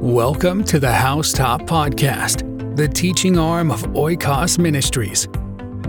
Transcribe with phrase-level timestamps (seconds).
[0.00, 5.28] Welcome to the Housetop Podcast, the teaching arm of Oikos Ministries.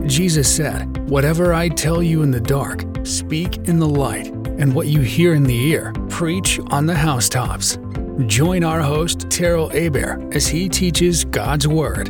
[0.05, 4.87] Jesus said, Whatever I tell you in the dark, speak in the light, and what
[4.87, 7.77] you hear in the ear, preach on the housetops.
[8.25, 12.09] Join our host, Terrell Aber, as he teaches God's Word.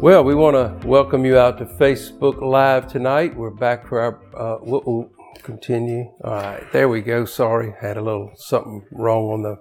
[0.00, 3.34] Well, we want to welcome you out to Facebook Live tonight.
[3.36, 4.58] We're back for our, uh,
[5.42, 6.12] continue.
[6.24, 7.24] All right, there we go.
[7.24, 9.56] Sorry, had a little something wrong on the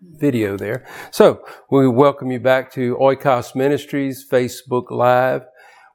[0.00, 0.86] video there.
[1.10, 5.42] So, we welcome you back to Oikos Ministries Facebook Live.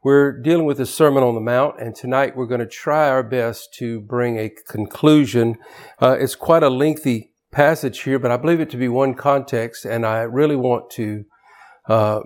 [0.03, 3.21] We're dealing with the Sermon on the Mount, and tonight we're going to try our
[3.21, 5.57] best to bring a conclusion.
[6.01, 9.85] Uh, it's quite a lengthy passage here, but I believe it to be one context,
[9.85, 11.25] and I really want to
[11.87, 12.21] uh,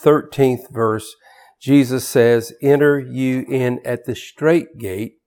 [0.05, 1.15] 13th verse.
[1.61, 5.20] Jesus says, Enter you in at the straight gate,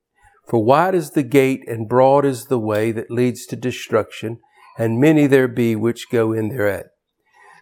[0.47, 4.39] for wide is the gate and broad is the way that leads to destruction,
[4.77, 6.87] and many there be which go in thereat.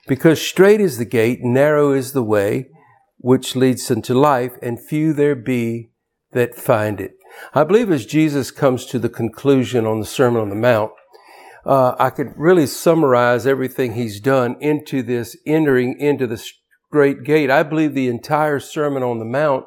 [0.07, 2.69] Because straight is the gate, narrow is the way
[3.17, 5.91] which leads unto life, and few there be
[6.31, 7.13] that find it.
[7.53, 10.91] I believe as Jesus comes to the conclusion on the Sermon on the Mount,
[11.65, 16.41] uh, I could really summarize everything he's done into this entering into the
[16.91, 17.51] straight gate.
[17.51, 19.65] I believe the entire Sermon on the Mount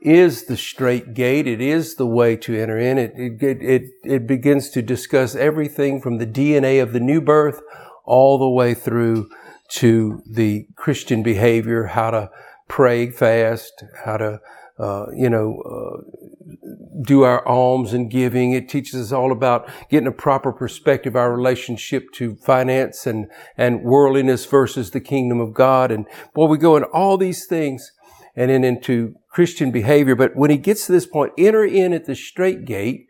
[0.00, 1.46] is the straight gate.
[1.46, 2.98] It is the way to enter in.
[2.98, 7.60] It, it, it, it begins to discuss everything from the DNA of the new birth
[8.04, 9.28] all the way through
[9.68, 12.30] to the Christian behavior, how to
[12.68, 14.40] pray, fast, how to,
[14.78, 16.18] uh, you know, uh,
[17.02, 18.52] do our alms and giving.
[18.52, 23.82] It teaches us all about getting a proper perspective, our relationship to finance and, and
[23.82, 25.90] worldliness versus the kingdom of God.
[25.90, 27.92] And boy, we go in all these things
[28.34, 30.16] and then into Christian behavior.
[30.16, 33.06] But when he gets to this point, enter in at the straight gate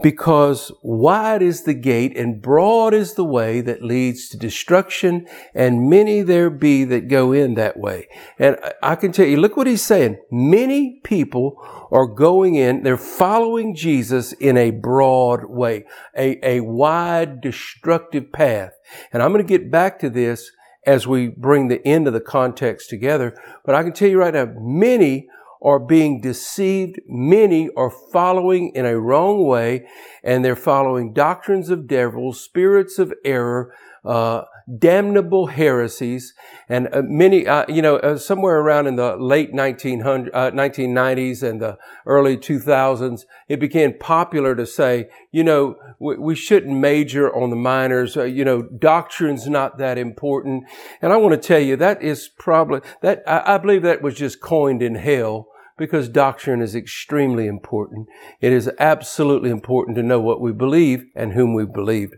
[0.00, 5.90] because wide is the gate and broad is the way that leads to destruction and
[5.90, 8.06] many there be that go in that way.
[8.38, 10.18] And I can tell you, look what he's saying.
[10.30, 11.56] Many people
[11.90, 15.84] are going in, they're following Jesus in a broad way,
[16.16, 18.70] a, a wide destructive path.
[19.12, 20.52] And I'm going to get back to this
[20.86, 23.36] as we bring the end of the context together.
[23.64, 25.28] But I can tell you right now, many
[25.62, 27.00] are being deceived.
[27.06, 29.86] Many are following in a wrong way
[30.22, 33.74] and they're following doctrines of devils, spirits of error,
[34.04, 34.42] uh,
[34.78, 36.34] damnable heresies,
[36.68, 41.46] and uh, many, uh, you know, uh, somewhere around in the late 1900, 1990s uh,
[41.46, 47.34] and the early 2000s, it became popular to say, you know, we, we shouldn't major
[47.34, 48.16] on the minors.
[48.16, 50.64] Uh, you know, doctrine's not that important.
[51.00, 54.16] And I want to tell you that is probably that I, I believe that was
[54.16, 55.48] just coined in hell
[55.78, 58.08] because doctrine is extremely important.
[58.40, 62.12] It is absolutely important to know what we believe and whom we believe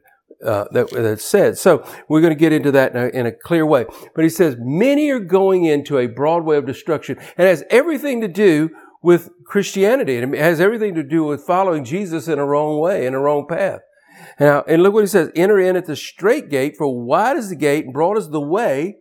[0.44, 1.58] uh, that, that's said.
[1.58, 3.86] So we're going to get into that in a, in a, clear way.
[4.14, 8.20] But he says, many are going into a broad way of destruction and has everything
[8.20, 8.70] to do
[9.02, 10.16] with Christianity.
[10.16, 13.46] It has everything to do with following Jesus in a wrong way, in a wrong
[13.48, 13.80] path.
[14.38, 17.48] Now, and look what he says, enter in at the straight gate, for wide is
[17.48, 18.98] the gate and broad is the way.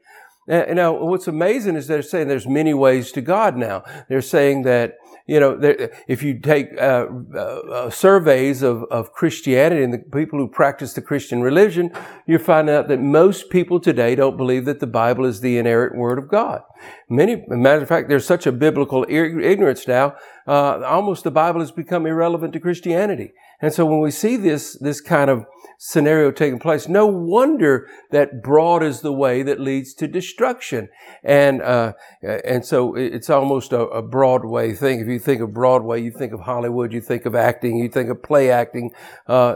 [0.47, 3.83] Now, what's amazing is they're saying there's many ways to God now.
[4.07, 4.95] They're saying that
[5.27, 10.00] you know, there, if you take uh, uh, uh, surveys of, of Christianity and the
[10.00, 11.91] people who practice the Christian religion,
[12.25, 15.97] you find out that most people today don't believe that the Bible is the inerrant
[15.97, 16.62] Word of God.
[17.09, 20.15] Many, matter of fact, there's such a biblical ignorance now,
[20.47, 23.33] uh, almost the Bible has become irrelevant to Christianity.
[23.62, 25.45] And so when we see this, this kind of
[25.77, 26.88] scenario taking place.
[26.88, 30.89] No wonder that broad is the way that leads to destruction.
[31.24, 35.00] And, uh, and so it's almost a, a, Broadway thing.
[35.00, 38.09] If you think of Broadway, you think of Hollywood, you think of acting, you think
[38.09, 38.92] of play acting.
[39.27, 39.56] Uh,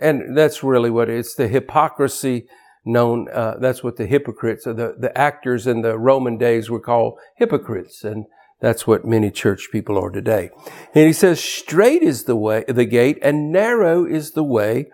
[0.00, 1.34] and that's really what it is.
[1.34, 2.46] The hypocrisy
[2.84, 7.18] known, uh, that's what the hypocrites, the, the actors in the Roman days were called
[7.36, 8.04] hypocrites.
[8.04, 8.26] And
[8.60, 10.50] that's what many church people are today.
[10.94, 14.86] And he says, straight is the way, the gate, and narrow is the way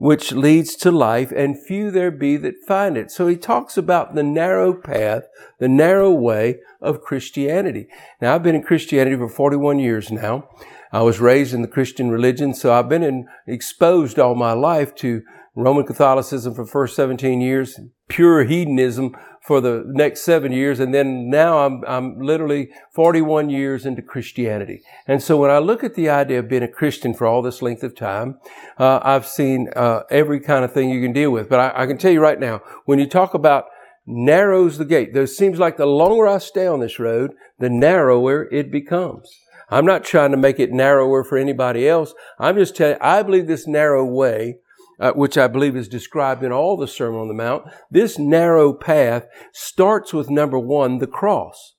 [0.00, 3.10] which leads to life, and few there be that find it.
[3.10, 5.24] So he talks about the narrow path,
[5.58, 7.86] the narrow way of Christianity.
[8.18, 10.48] Now, I've been in Christianity for 41 years now.
[10.90, 14.94] I was raised in the Christian religion, so I've been in, exposed all my life
[14.96, 15.20] to
[15.54, 17.78] Roman Catholicism for the first 17 years,
[18.08, 23.86] pure hedonism for the next seven years, and then now I'm, I'm literally 41 years
[23.86, 24.82] into Christianity.
[25.06, 27.62] And so when I look at the idea of being a Christian for all this
[27.62, 28.38] length of time,
[28.78, 31.48] uh, I've seen uh, every kind of thing you can deal with.
[31.48, 33.64] But I, I can tell you right now, when you talk about
[34.06, 38.46] narrows the gate, there seems like the longer I stay on this road, the narrower
[38.52, 39.30] it becomes.
[39.70, 42.12] I'm not trying to make it narrower for anybody else.
[42.38, 44.56] I'm just telling I believe this narrow way,
[45.00, 48.72] uh, which I believe is described in all the Sermon on the Mount, this narrow
[48.72, 51.74] path starts with number one, the cross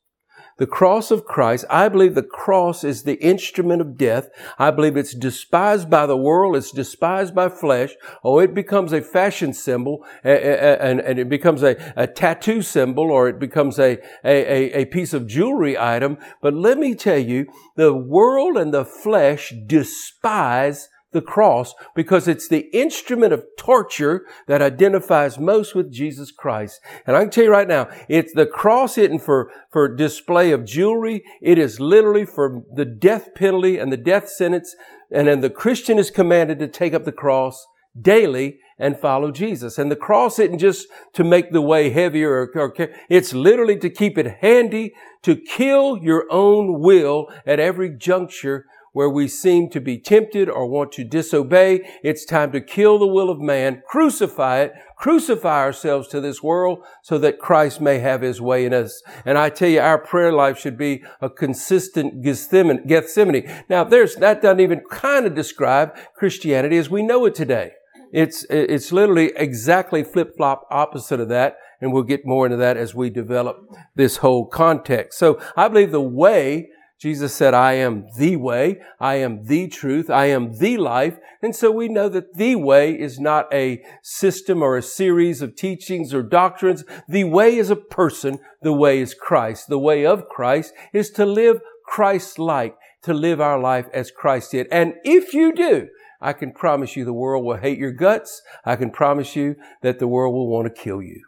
[0.61, 4.29] the cross of Christ, I believe the cross is the instrument of death.
[4.59, 6.55] I believe it's despised by the world.
[6.55, 7.95] It's despised by flesh.
[8.23, 13.39] Oh, it becomes a fashion symbol and, it becomes a, a tattoo symbol or it
[13.39, 16.19] becomes a, a, a piece of jewelry item.
[16.43, 22.47] But let me tell you, the world and the flesh despise the cross because it's
[22.47, 26.81] the instrument of torture that identifies most with Jesus Christ.
[27.05, 30.65] And I can tell you right now, it's the cross isn't for, for display of
[30.65, 31.23] jewelry.
[31.41, 34.75] It is literally for the death penalty and the death sentence.
[35.11, 37.67] And then the Christian is commanded to take up the cross
[37.99, 39.77] daily and follow Jesus.
[39.77, 43.89] And the cross isn't just to make the way heavier or, or, it's literally to
[43.89, 44.93] keep it handy
[45.23, 50.67] to kill your own will at every juncture where we seem to be tempted or
[50.67, 51.81] want to disobey.
[52.03, 56.79] It's time to kill the will of man, crucify it, crucify ourselves to this world
[57.01, 59.01] so that Christ may have his way in us.
[59.25, 63.63] And I tell you, our prayer life should be a consistent Gethsemane.
[63.69, 67.71] Now, there's, that doesn't even kind of describe Christianity as we know it today.
[68.11, 71.55] It's, it's literally exactly flip-flop opposite of that.
[71.79, 73.57] And we'll get more into that as we develop
[73.95, 75.17] this whole context.
[75.17, 76.69] So I believe the way
[77.01, 81.17] Jesus said, I am the way, I am the truth, I am the life.
[81.41, 85.55] And so we know that the way is not a system or a series of
[85.55, 86.83] teachings or doctrines.
[87.09, 88.37] The way is a person.
[88.61, 89.67] The way is Christ.
[89.67, 94.67] The way of Christ is to live Christ-like, to live our life as Christ did.
[94.71, 95.87] And if you do,
[96.21, 98.43] I can promise you the world will hate your guts.
[98.63, 101.23] I can promise you that the world will want to kill you.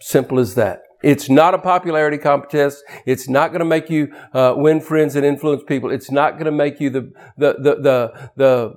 [0.00, 0.80] Simple as that.
[1.06, 2.82] It's not a popularity contest.
[3.06, 5.92] It's not going to make you uh, win friends and influence people.
[5.92, 8.74] It's not going to make you the the the the, the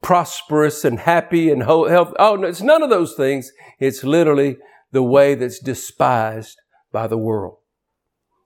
[0.00, 2.14] prosperous and happy and health.
[2.18, 3.50] Oh, no, it's none of those things.
[3.80, 4.58] It's literally
[4.92, 6.56] the way that's despised
[6.92, 7.56] by the world.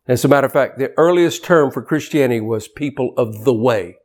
[0.08, 3.96] As a matter of fact, the earliest term for Christianity was people of the way.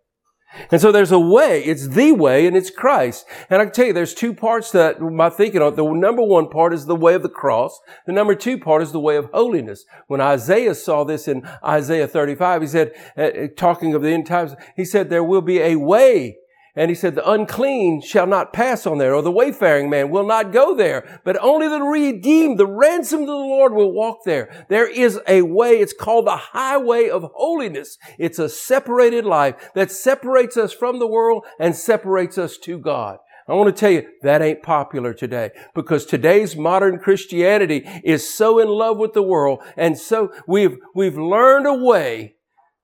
[0.72, 3.26] And so there's a way, it's the way, and it's Christ.
[3.50, 5.76] And I can tell you, there's two parts that my thinking of.
[5.76, 7.80] The number one part is the way of the cross.
[8.06, 9.86] The number two part is the way of holiness.
[10.08, 14.56] When Isaiah saw this in Isaiah 35, he said, uh, talking of the end times,
[14.76, 16.38] he said, there will be a way
[16.80, 20.26] and he said, the unclean shall not pass on there, or the wayfaring man will
[20.26, 24.66] not go there, but only the redeemed, the ransomed of the Lord will walk there.
[24.70, 27.98] There is a way, it's called the highway of holiness.
[28.18, 33.18] It's a separated life that separates us from the world and separates us to God.
[33.50, 38.58] I want to tell you, that ain't popular today because today's modern Christianity is so
[38.58, 42.36] in love with the world and so we've, we've learned a way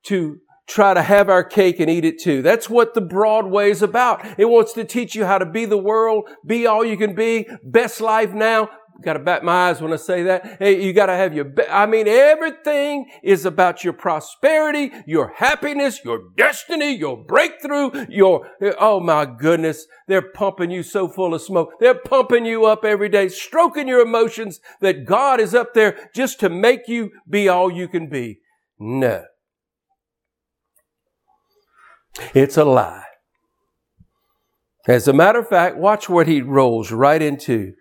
[0.08, 2.42] to try to have our cake and eat it too.
[2.42, 4.26] That's what the Broadway is about.
[4.40, 7.48] It wants to teach you how to be the world, be all you can be,
[7.64, 8.70] best life now.
[9.04, 10.56] Got to bat my eyes when I say that.
[10.58, 15.34] Hey, you got to have your, be- I mean, everything is about your prosperity, your
[15.36, 19.86] happiness, your destiny, your breakthrough, your, oh my goodness.
[20.08, 21.74] They're pumping you so full of smoke.
[21.82, 26.40] They're pumping you up every day, stroking your emotions that God is up there just
[26.40, 28.40] to make you be all you can be.
[28.80, 29.26] No.
[32.34, 33.04] It's a lie.
[34.88, 37.74] As a matter of fact, watch what he rolls right into.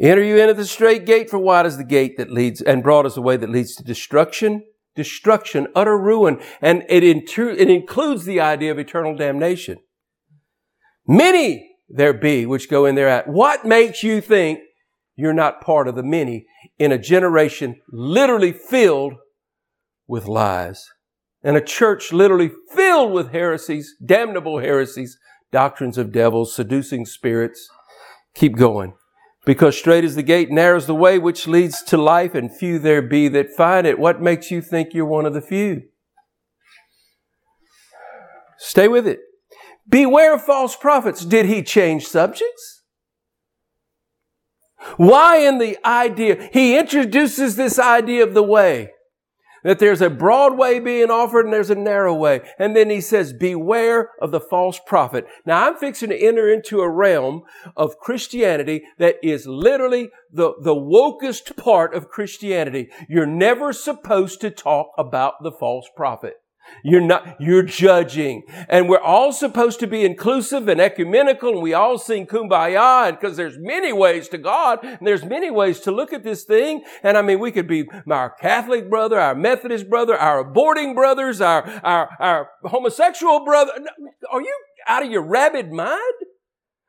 [0.00, 3.06] Enter you into the straight gate, for wide is the gate that leads, and broad
[3.06, 4.64] is the way that leads to destruction,
[4.96, 9.78] destruction, utter ruin, and it, inter- it includes the idea of eternal damnation.
[11.06, 13.28] Many there be which go in there at.
[13.28, 14.58] What makes you think
[15.14, 16.46] you're not part of the many
[16.78, 19.14] in a generation literally filled
[20.08, 20.84] with lies?
[21.44, 25.18] And a church literally filled with heresies, damnable heresies,
[25.52, 27.68] doctrines of devils, seducing spirits.
[28.34, 28.94] Keep going.
[29.44, 32.78] Because straight is the gate, narrow is the way which leads to life, and few
[32.78, 33.98] there be that find it.
[33.98, 35.82] What makes you think you're one of the few?
[38.56, 39.20] Stay with it.
[39.86, 41.26] Beware of false prophets.
[41.26, 42.82] Did he change subjects?
[44.96, 46.48] Why in the idea?
[46.52, 48.92] He introduces this idea of the way.
[49.64, 52.42] That there's a broad way being offered and there's a narrow way.
[52.58, 55.26] And then he says, beware of the false prophet.
[55.44, 57.42] Now I'm fixing to enter into a realm
[57.76, 62.90] of Christianity that is literally the, the wokest part of Christianity.
[63.08, 66.34] You're never supposed to talk about the false prophet.
[66.82, 68.42] You're not, you're judging.
[68.68, 73.36] And we're all supposed to be inclusive and ecumenical and we all sing kumbaya because
[73.36, 76.82] there's many ways to God and there's many ways to look at this thing.
[77.02, 81.40] And I mean, we could be our Catholic brother, our Methodist brother, our aborting brothers,
[81.40, 83.72] our, our, our homosexual brother.
[84.30, 84.54] Are you
[84.86, 86.00] out of your rabid mind?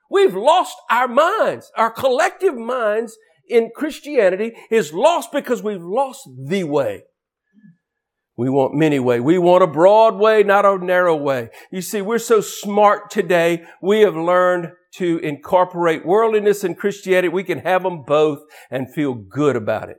[0.09, 1.71] We've lost our minds.
[1.75, 7.03] Our collective minds in Christianity is lost because we've lost the way.
[8.37, 9.19] We want many way.
[9.19, 11.49] We want a broad way, not a narrow way.
[11.71, 13.63] You see, we're so smart today.
[13.81, 17.29] We have learned to incorporate worldliness and Christianity.
[17.29, 18.39] We can have them both
[18.69, 19.97] and feel good about it.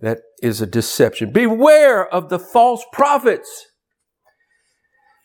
[0.00, 1.32] That is a deception.
[1.32, 3.68] Beware of the false prophets,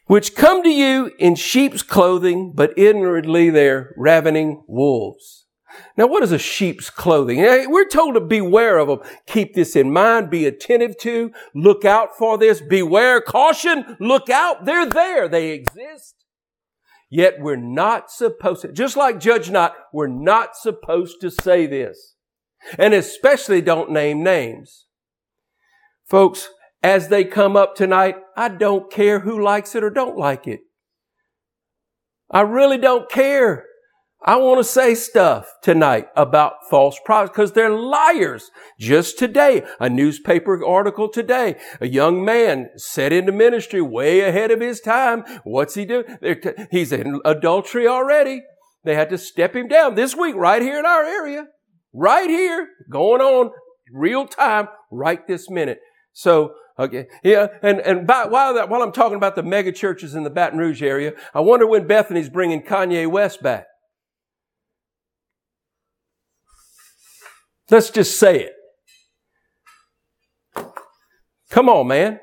[0.06, 5.39] which come to you in sheep's clothing, but inwardly they're ravening wolves.
[5.98, 7.40] Now, what is a sheep's clothing?
[7.40, 9.00] We're told to beware of them.
[9.28, 10.30] Keep this in mind.
[10.30, 11.32] Be attentive to.
[11.54, 12.62] Look out for this.
[12.62, 13.22] Beware.
[13.22, 13.98] Caution.
[14.00, 14.66] Look out.
[14.66, 15.28] They're there.
[15.28, 16.16] They exist.
[17.10, 22.16] Yet we're not supposed to, just like judge not, we're not supposed to say this.
[22.78, 24.86] And especially don't name names.
[26.06, 26.50] Folks,
[26.84, 30.62] as they come up tonight, I don't care who likes it or don't like it.
[32.30, 33.66] I really don't care.
[34.22, 38.52] I want to say stuff tonight about false prophets because they're liars.
[38.78, 44.60] Just today, a newspaper article today, a young man set into ministry way ahead of
[44.60, 45.24] his time.
[45.46, 46.04] What's he do?
[46.70, 48.44] He's in adultery already.
[48.84, 51.48] They had to step him down this week right here in our area.
[51.94, 53.52] Right here, going on
[53.94, 55.80] real time, right this minute.
[56.12, 60.14] So, okay, yeah, and, and by, while, that, while I'm talking about the mega churches
[60.14, 63.68] in the Baton Rouge area, I wonder when Bethany's bringing Kanye West back.
[67.72, 68.54] Let's just say it.
[71.50, 72.20] Come on, man.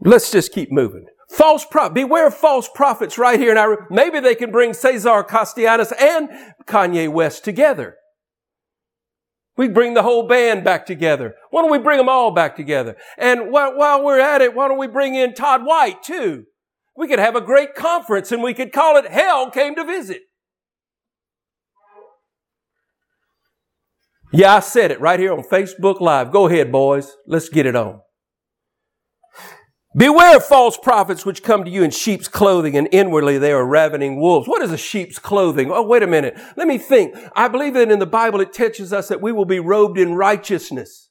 [0.00, 1.06] Let's just keep moving.
[1.30, 1.94] False prophet.
[1.94, 3.54] Beware of false prophets right here.
[3.54, 6.28] Now, maybe they can bring Cesar Castellanos and
[6.66, 7.96] Kanye West together.
[9.56, 11.34] We bring the whole band back together.
[11.50, 12.96] Why don't we bring them all back together?
[13.16, 16.44] And while we're at it, why don't we bring in Todd White too?
[16.96, 20.22] We could have a great conference and we could call it Hell Came to Visit.
[24.36, 26.32] Yeah, I said it right here on Facebook Live.
[26.32, 27.16] Go ahead, boys.
[27.24, 28.00] Let's get it on.
[29.96, 33.64] Beware of false prophets which come to you in sheep's clothing and inwardly they are
[33.64, 34.48] ravening wolves.
[34.48, 35.70] What is a sheep's clothing?
[35.70, 36.36] Oh, wait a minute.
[36.56, 37.14] Let me think.
[37.36, 40.16] I believe that in the Bible it teaches us that we will be robed in
[40.16, 41.10] righteousness.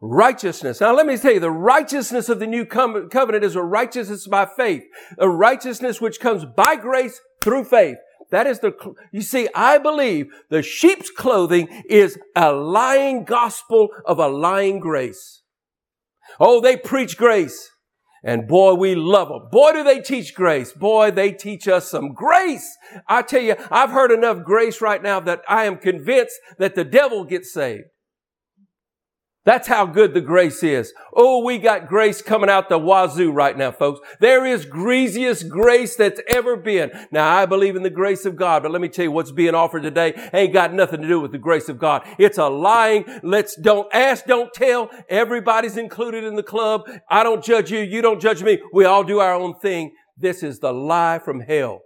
[0.00, 0.80] Righteousness.
[0.80, 4.46] Now let me tell you, the righteousness of the new covenant is a righteousness by
[4.46, 4.84] faith.
[5.18, 7.98] A righteousness which comes by grace through faith.
[8.32, 8.72] That is the,
[9.12, 15.42] you see, I believe the sheep's clothing is a lying gospel of a lying grace.
[16.40, 17.70] Oh, they preach grace.
[18.24, 19.48] And boy, we love them.
[19.50, 20.72] Boy, do they teach grace.
[20.72, 22.76] Boy, they teach us some grace.
[23.06, 26.84] I tell you, I've heard enough grace right now that I am convinced that the
[26.84, 27.84] devil gets saved.
[29.44, 30.92] That's how good the grace is.
[31.14, 34.00] Oh, we got grace coming out the wazoo right now, folks.
[34.20, 36.92] There is greasiest grace that's ever been.
[37.10, 39.56] Now, I believe in the grace of God, but let me tell you what's being
[39.56, 42.06] offered today ain't got nothing to do with the grace of God.
[42.18, 44.90] It's a lying, let's don't ask, don't tell.
[45.08, 46.88] Everybody's included in the club.
[47.10, 47.80] I don't judge you.
[47.80, 48.60] You don't judge me.
[48.72, 49.92] We all do our own thing.
[50.16, 51.80] This is the lie from hell.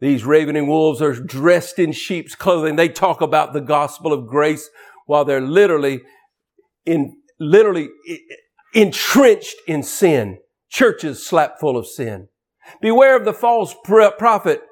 [0.00, 2.76] These ravening wolves are dressed in sheep's clothing.
[2.76, 4.68] They talk about the gospel of grace
[5.06, 6.02] while they're literally
[6.86, 7.88] in literally
[8.72, 10.38] entrenched in sin.
[10.68, 12.28] Churches slapped full of sin.
[12.80, 14.62] Beware of the false prophet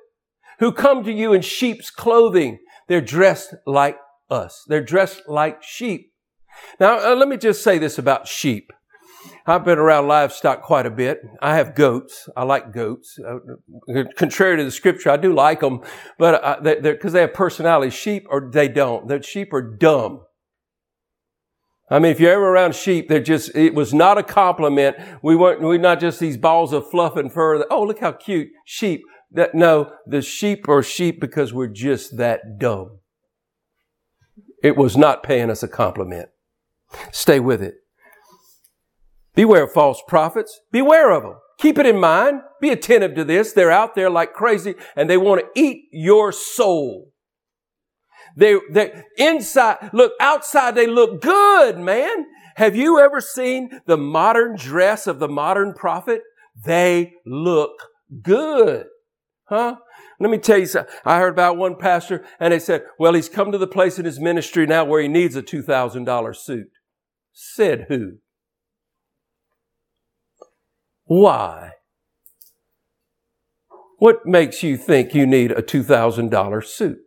[0.59, 2.59] who come to you in sheep's clothing.
[2.89, 3.99] They're dressed like
[4.31, 4.65] us.
[4.67, 6.13] They're dressed like sheep.
[6.81, 8.73] Now, uh, let me just say this about sheep.
[9.47, 11.21] I've been around livestock quite a bit.
[11.41, 12.29] I have goats.
[12.37, 13.19] I like goats.
[13.19, 15.81] Uh, contrary to the scripture, I do like them,
[16.19, 17.91] but because uh, they, have personality.
[17.91, 19.09] Sheep or they don't.
[19.09, 20.23] The sheep are dumb.
[21.93, 24.97] I mean, if you're ever around sheep, they're just, it was not a compliment.
[25.23, 27.59] We weren't, we're not just these balls of fluff and fur.
[27.59, 28.49] That, oh, look how cute.
[28.65, 29.03] Sheep.
[29.31, 33.01] That, no, the sheep are sheep because we're just that dumb.
[34.63, 36.31] It was not paying us a compliment.
[37.11, 37.75] Stay with it.
[39.35, 40.61] Beware of false prophets.
[40.71, 41.35] Beware of them.
[41.59, 42.41] Keep it in mind.
[42.59, 43.53] Be attentive to this.
[43.53, 47.12] They're out there like crazy and they want to eat your soul.
[48.37, 52.27] They, they, inside, look, outside they look good, man.
[52.57, 56.23] Have you ever seen the modern dress of the modern prophet?
[56.65, 57.73] They look
[58.23, 58.87] good.
[59.45, 59.77] Huh?
[60.21, 60.95] Let me tell you something.
[61.05, 64.05] I heard about one pastor and they said, well, he's come to the place in
[64.05, 66.69] his ministry now where he needs a $2,000 suit.
[67.33, 68.19] Said who?
[71.05, 71.73] Why?
[73.99, 76.99] What makes you think you need a $2,000 suit?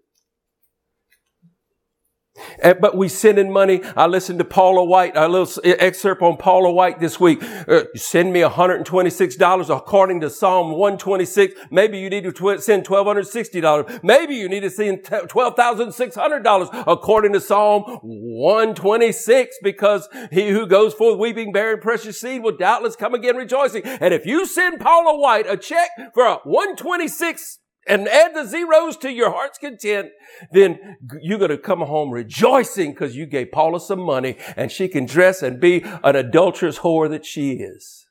[2.61, 3.81] But we send in money.
[3.95, 7.41] I listened to Paula White, a little excerpt on Paula White this week.
[7.43, 11.53] Uh, send me $126 according to Psalm 126.
[11.69, 14.03] Maybe you need to tw- send $1,260.
[14.03, 21.19] Maybe you need to send $12,600 according to Psalm 126 because he who goes forth
[21.19, 23.83] weeping, bearing precious seed will doubtless come again rejoicing.
[23.83, 28.97] And if you send Paula White a check for a 126 and add the zeros
[28.97, 30.09] to your heart's content,
[30.51, 34.87] then you're going to come home rejoicing because you gave Paula some money and she
[34.87, 38.07] can dress and be an adulterous whore that she is.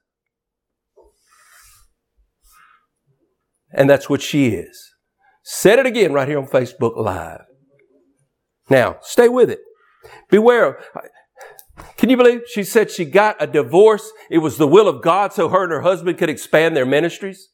[3.73, 4.95] And that's what she is.
[5.43, 7.43] Said it again right here on Facebook Live.
[8.71, 9.59] Now, stay with it.
[10.31, 10.79] Beware.
[11.97, 14.11] Can you believe she said she got a divorce?
[14.31, 17.49] It was the will of God so her and her husband could expand their ministries.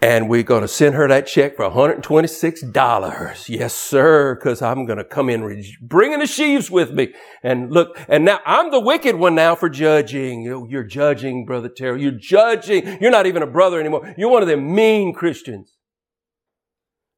[0.00, 3.48] And we're going to send her that check for $126.
[3.48, 7.12] Yes, sir, because I'm going to come in re- bringing the sheaves with me.
[7.42, 10.42] And look, and now I'm the wicked one now for judging.
[10.42, 12.02] You're judging, Brother Terry.
[12.02, 12.98] You're judging.
[13.00, 14.14] You're not even a brother anymore.
[14.16, 15.74] You're one of them mean Christians.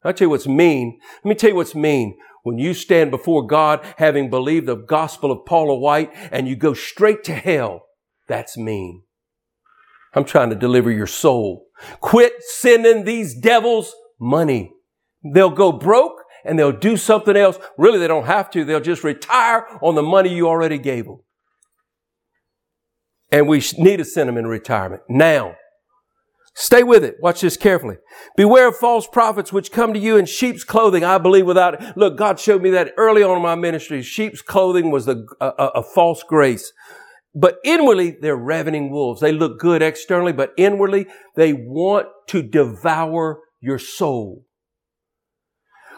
[0.02, 0.98] I'll tell you what's mean.
[1.22, 2.16] Let me tell you what's mean.
[2.44, 6.72] When you stand before God having believed the gospel of Paula White and you go
[6.72, 7.82] straight to hell,
[8.26, 9.02] that's mean.
[10.14, 11.66] I'm trying to deliver your soul.
[12.00, 14.72] Quit sending these devils money.
[15.34, 17.58] They'll go broke and they'll do something else.
[17.76, 18.64] Really, they don't have to.
[18.64, 21.20] They'll just retire on the money you already gave them.
[23.30, 25.54] And we need to send them in retirement now.
[26.54, 27.16] Stay with it.
[27.20, 27.96] Watch this carefully.
[28.36, 31.04] Beware of false prophets which come to you in sheep's clothing.
[31.04, 31.96] I believe without it.
[31.96, 34.02] Look, God showed me that early on in my ministry.
[34.02, 36.72] Sheep's clothing was a, a, uh, uh, a false grace.
[37.34, 39.20] But inwardly, they're ravening wolves.
[39.20, 44.46] They look good externally, but inwardly, they want to devour your soul.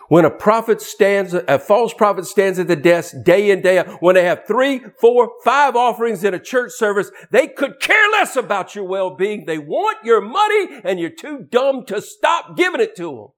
[0.09, 4.03] When a prophet stands, a false prophet stands at the desk day in, day out,
[4.03, 8.37] when they have three, four, five offerings in a church service, they could care less
[8.37, 9.45] about your well-being.
[9.47, 13.29] They want your money and you're too dumb to stop giving it to them.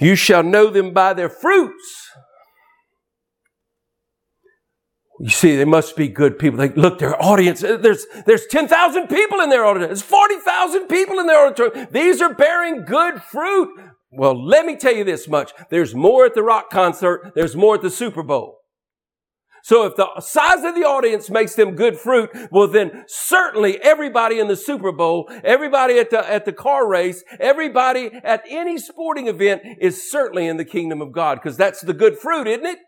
[0.00, 2.10] You shall know them by their fruits.
[5.20, 6.58] You see, they must be good people.
[6.58, 9.88] They look, their audience, there's, there's 10,000 people in their auditorium.
[9.88, 11.88] There's 40,000 people in their auditorium.
[11.90, 13.68] These are bearing good fruit.
[14.10, 15.52] Well, let me tell you this much.
[15.70, 17.32] There's more at the rock concert.
[17.34, 18.58] There's more at the Super Bowl.
[19.62, 24.38] So if the size of the audience makes them good fruit, well then certainly everybody
[24.38, 29.26] in the Super Bowl, everybody at the, at the car race, everybody at any sporting
[29.26, 32.78] event is certainly in the kingdom of God because that's the good fruit, isn't it?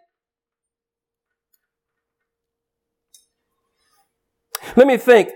[4.77, 5.31] Let me think.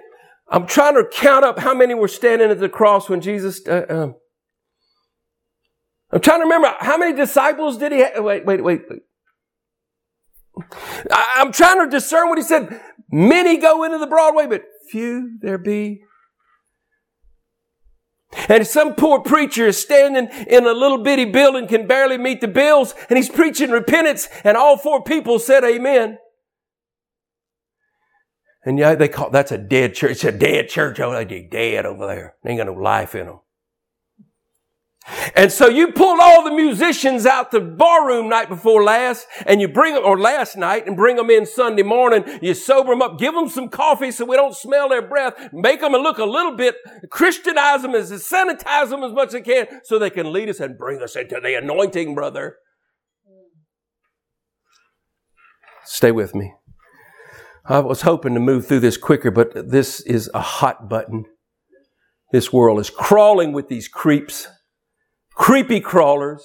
[0.48, 3.66] I'm trying to count up how many were standing at the cross when Jesus.
[3.66, 4.14] Uh, um,
[6.12, 8.22] I'm trying to remember how many disciples did he have?
[8.22, 9.00] Wait, wait, wait, wait.
[11.10, 12.80] I, I'm trying to discern what he said.
[13.10, 16.02] Many go into the broad way, but few there be.
[18.48, 22.48] And some poor preacher is standing in a little bitty building, can barely meet the
[22.48, 26.18] bills, and he's preaching repentance, and all four people said amen.
[28.64, 30.12] And yeah, they call that's a dead church.
[30.12, 30.98] It's a dead church.
[31.00, 32.36] Oh, they dead over there.
[32.42, 33.40] They ain't got no life in them.
[35.36, 39.68] And so you pulled all the musicians out the barroom night before last, and you
[39.68, 42.24] bring them, or last night, and bring them in Sunday morning.
[42.40, 45.80] You sober them up, give them some coffee so we don't smell their breath, make
[45.80, 46.76] them look a little bit,
[47.10, 50.60] Christianize them as sanitize them as much as they can, so they can lead us
[50.60, 52.56] and bring us into the anointing, brother.
[55.84, 56.54] Stay with me.
[57.66, 61.24] I was hoping to move through this quicker, but this is a hot button.
[62.30, 64.48] This world is crawling with these creeps,
[65.34, 66.44] creepy crawlers.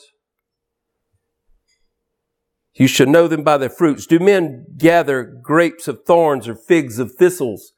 [2.76, 4.06] You should know them by their fruits.
[4.06, 7.74] Do men gather grapes of thorns or figs of thistles?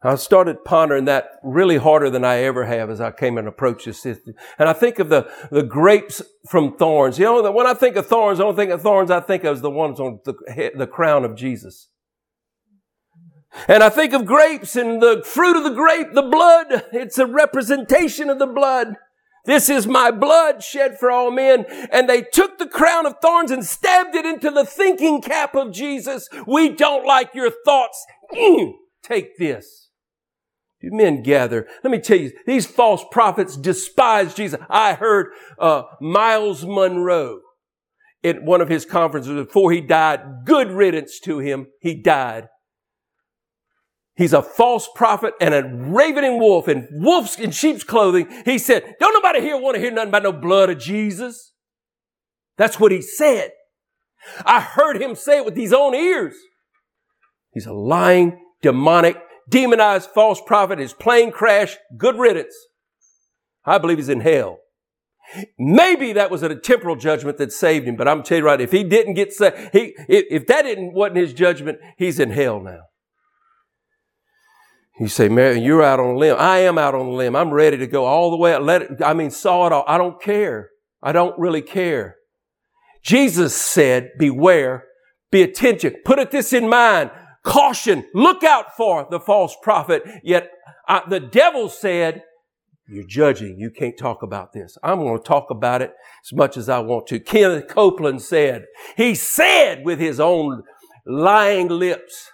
[0.00, 3.86] I started pondering that really harder than I ever have as I came and approached
[3.86, 4.34] this system.
[4.58, 7.18] And I think of the, the grapes from thorns.
[7.18, 9.62] You know, when I think of thorns, I don't think of thorns I think of
[9.62, 10.34] the ones on the,
[10.76, 11.88] the crown of Jesus.
[13.68, 16.84] And I think of grapes and the fruit of the grape, the blood.
[16.92, 18.96] It's a representation of the blood.
[19.46, 21.66] This is my blood shed for all men.
[21.92, 25.72] And they took the crown of thorns and stabbed it into the thinking cap of
[25.72, 26.28] Jesus.
[26.46, 28.04] We don't like your thoughts.
[29.02, 29.90] Take this
[30.80, 31.68] Do men gather.
[31.82, 34.58] Let me tell you, these false prophets despise Jesus.
[34.70, 37.40] I heard uh, Myles Munroe
[38.24, 40.46] at one of his conferences before he died.
[40.46, 41.66] Good riddance to him.
[41.80, 42.48] He died.
[44.16, 48.28] He's a false prophet and a ravening wolf in wolf's in sheep's clothing.
[48.44, 51.52] He said, don't nobody here want to hear nothing about no blood of Jesus.
[52.56, 53.50] That's what he said.
[54.46, 56.36] I heard him say it with his own ears.
[57.52, 62.54] He's a lying, demonic, demonized false prophet, his plane crashed, good riddance.
[63.64, 64.58] I believe he's in hell.
[65.58, 68.72] Maybe that was a temporal judgment that saved him, but I'm telling you right, if
[68.72, 72.80] he didn't get saved, he, if that didn't, wasn't his judgment, he's in hell now.
[75.00, 76.36] You say, Mary, you're out on a limb.
[76.38, 77.34] I am out on a limb.
[77.34, 78.56] I'm ready to go all the way.
[78.56, 79.84] Let it, I mean, saw it all.
[79.88, 80.70] I don't care.
[81.02, 82.16] I don't really care.
[83.02, 84.84] Jesus said, beware,
[85.30, 85.96] be attention.
[86.04, 87.10] Put it this in mind.
[87.42, 90.02] Caution, look out for the false prophet.
[90.22, 90.50] Yet
[90.88, 92.22] uh, the devil said,
[92.88, 93.58] you're judging.
[93.58, 94.78] You can't talk about this.
[94.82, 95.92] I'm going to talk about it
[96.24, 97.18] as much as I want to.
[97.18, 100.62] Kenneth Copeland said, he said with his own
[101.06, 102.30] lying lips,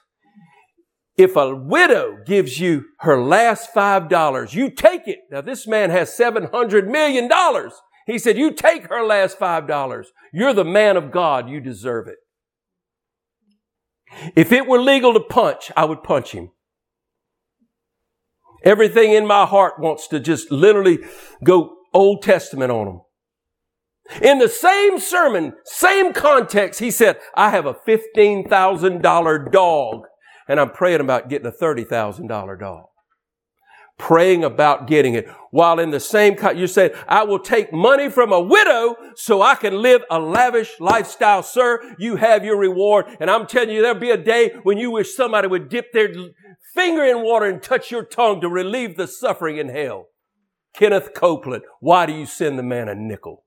[1.21, 5.19] if a widow gives you her last five dollars, you take it.
[5.31, 7.75] Now this man has seven hundred million dollars.
[8.07, 10.13] He said, you take her last five dollars.
[10.33, 11.51] You're the man of God.
[11.51, 12.17] You deserve it.
[14.35, 16.51] If it were legal to punch, I would punch him.
[18.65, 20.99] Everything in my heart wants to just literally
[21.45, 23.01] go Old Testament on him.
[24.23, 30.03] In the same sermon, same context, he said, I have a $15,000 dog
[30.51, 32.85] and I'm praying about getting a $30,000 dog
[34.01, 35.29] praying about getting it.
[35.51, 39.43] While in the same, cut, you said, I will take money from a widow so
[39.43, 41.43] I can live a lavish lifestyle.
[41.43, 43.07] Sir, you have your reward.
[43.21, 46.09] And I'm telling you, there'll be a day when you wish somebody would dip their
[46.75, 50.07] finger in water and touch your tongue to relieve the suffering in hell.
[50.75, 53.45] Kenneth Copeland, why do you send the man a nickel?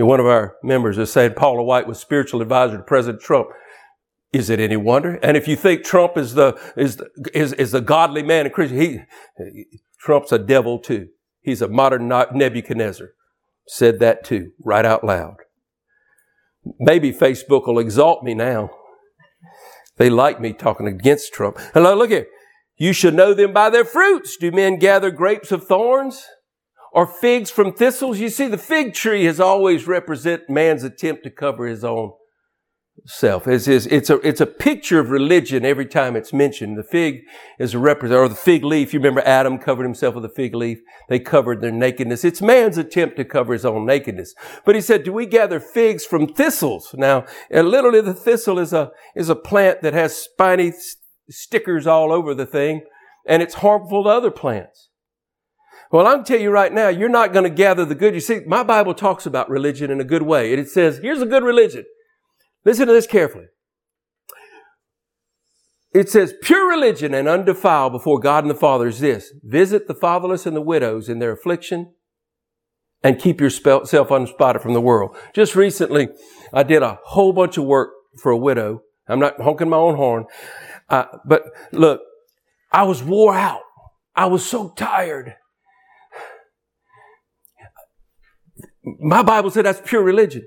[0.00, 3.48] And one of our members has said Paula White was spiritual advisor to President Trump.
[4.32, 5.16] Is it any wonder?
[5.16, 8.54] And if you think Trump is the, is, the, is, is the godly man and
[8.54, 9.00] Christian, he,
[10.00, 11.08] Trump's a devil too.
[11.42, 13.08] He's a modern Nebuchadnezzar.
[13.68, 15.36] Said that too, right out loud.
[16.78, 18.70] Maybe Facebook will exalt me now.
[19.98, 21.58] They like me talking against Trump.
[21.74, 22.26] Hello, look here.
[22.78, 24.38] You should know them by their fruits.
[24.38, 26.26] Do men gather grapes of thorns
[26.92, 28.18] or figs from thistles?
[28.18, 32.12] You see, the fig tree has always represent man's attempt to cover his own
[33.06, 33.48] self.
[33.48, 36.76] It's, it's, it's, a, it's a picture of religion every time it's mentioned.
[36.76, 37.20] The fig
[37.58, 38.92] is a representative, or the fig leaf.
[38.92, 40.78] You remember Adam covered himself with a fig leaf.
[41.08, 42.24] They covered their nakedness.
[42.24, 44.34] It's man's attempt to cover his own nakedness.
[44.66, 46.94] But he said, do we gather figs from thistles?
[46.94, 50.74] Now, literally the thistle is a, is a plant that has spiny
[51.30, 52.84] stickers all over the thing,
[53.26, 54.89] and it's harmful to other plants.
[55.90, 58.14] Well, I'm tell you right now, you're not going to gather the good.
[58.14, 60.52] You see, my Bible talks about religion in a good way.
[60.52, 61.84] And it says, here's a good religion.
[62.64, 63.46] Listen to this carefully.
[65.92, 69.32] It says, pure religion and undefiled before God and the Father is this.
[69.42, 71.92] Visit the fatherless and the widows in their affliction
[73.02, 75.16] and keep yourself unspotted from the world.
[75.34, 76.08] Just recently,
[76.52, 77.90] I did a whole bunch of work
[78.22, 78.82] for a widow.
[79.08, 80.26] I'm not honking my own horn.
[80.88, 82.02] Uh, but look,
[82.70, 83.62] I was wore out.
[84.14, 85.34] I was so tired.
[88.98, 90.46] My Bible said that's pure religion.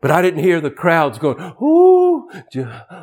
[0.00, 2.28] But I didn't hear the crowds going, ooh,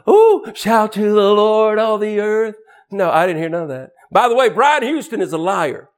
[0.07, 2.55] ooh, shout to the Lord, all the earth.
[2.91, 3.91] No, I didn't hear none of that.
[4.11, 5.88] By the way, Brian Houston is a liar.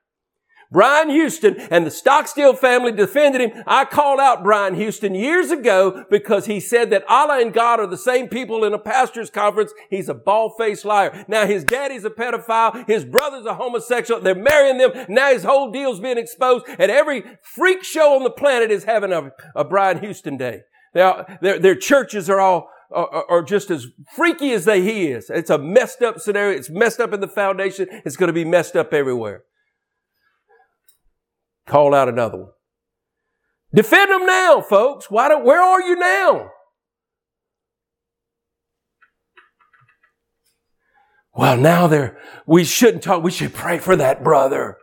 [0.72, 3.64] Brian Houston and the Stockstill family defended him.
[3.68, 7.88] I called out Brian Houston years ago because he said that Allah and God are
[7.88, 9.74] the same people in a pastor's conference.
[9.90, 11.26] He's a bald-faced liar.
[11.28, 12.88] Now his daddy's a pedophile.
[12.88, 14.22] His brother's a homosexual.
[14.22, 14.92] They're marrying them.
[15.10, 16.66] Now his whole deal's being exposed.
[16.80, 20.62] And every freak show on the planet is having a, a Brian Houston day.
[20.96, 25.30] Are, their, their churches are all are, just as freaky as they he is.
[25.30, 26.58] It's a messed up scenario.
[26.58, 27.88] It's messed up in the foundation.
[28.06, 29.44] It's going to be messed up everywhere.
[31.72, 32.52] Call out another one.
[33.74, 35.10] Defend them now, folks.
[35.10, 36.50] Why don't, where are you now?
[41.34, 43.24] Well, now there, we shouldn't talk.
[43.24, 44.76] We should pray for that brother.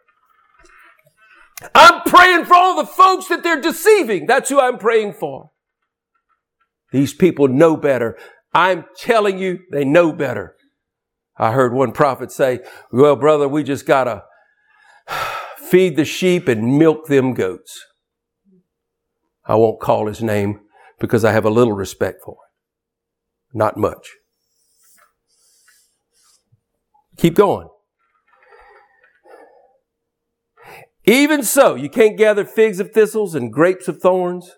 [1.74, 4.24] I'm praying for all the folks that they're deceiving.
[4.24, 5.50] That's who I'm praying for.
[6.90, 8.16] These people know better.
[8.54, 10.56] I'm telling you, they know better.
[11.36, 14.24] I heard one prophet say, well, brother, we just gotta
[15.70, 17.84] feed the sheep and milk them goats.
[19.44, 20.60] I won't call his name
[21.00, 23.58] because I have a little respect for him.
[23.58, 24.16] Not much.
[27.16, 27.68] Keep going.
[31.04, 34.52] Even so, you can't gather figs of thistles and grapes of thorns.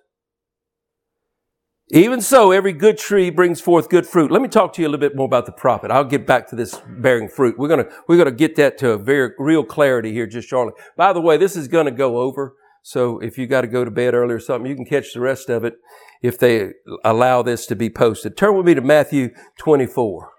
[1.92, 4.30] Even so, every good tree brings forth good fruit.
[4.30, 5.90] Let me talk to you a little bit more about the prophet.
[5.90, 7.58] I'll get back to this bearing fruit.
[7.58, 10.74] We're gonna, we're gonna get that to a very real clarity here just shortly.
[10.96, 12.54] By the way, this is gonna go over.
[12.82, 15.20] So if you got to go to bed early or something, you can catch the
[15.20, 15.74] rest of it
[16.22, 16.70] if they
[17.04, 18.36] allow this to be posted.
[18.36, 20.30] Turn with me to Matthew 24.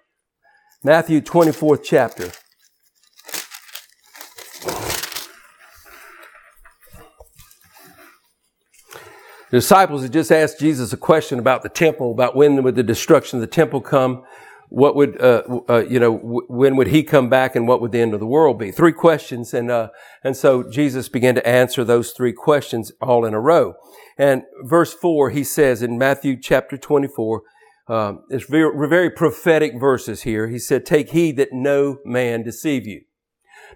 [0.84, 2.32] Matthew 24th chapter.
[9.52, 12.84] The disciples had just asked Jesus a question about the temple, about when would the
[12.84, 14.24] destruction of the temple come,
[14.70, 17.92] what would, uh, uh, you know, w- when would he come back and what would
[17.92, 18.72] the end of the world be?
[18.72, 19.54] Three questions.
[19.54, 19.90] And, uh,
[20.24, 23.74] and so Jesus began to answer those three questions all in a row.
[24.18, 27.44] And verse four, he says in Matthew chapter 24,
[27.90, 30.48] um, it's very, very prophetic verses here.
[30.48, 33.02] He said, take heed that no man deceive you.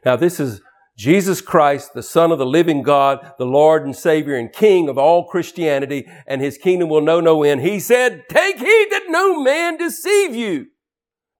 [0.05, 0.61] Now this is
[0.97, 4.97] Jesus Christ, the Son of the living God, the Lord and Savior and King of
[4.97, 7.61] all Christianity, and His kingdom will know no end.
[7.61, 10.67] He said, take heed that no man deceive you.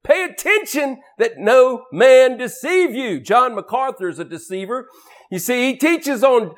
[0.04, 3.20] Pay attention that no man deceive you.
[3.20, 4.88] John MacArthur is a deceiver.
[5.32, 6.54] You see, he teaches on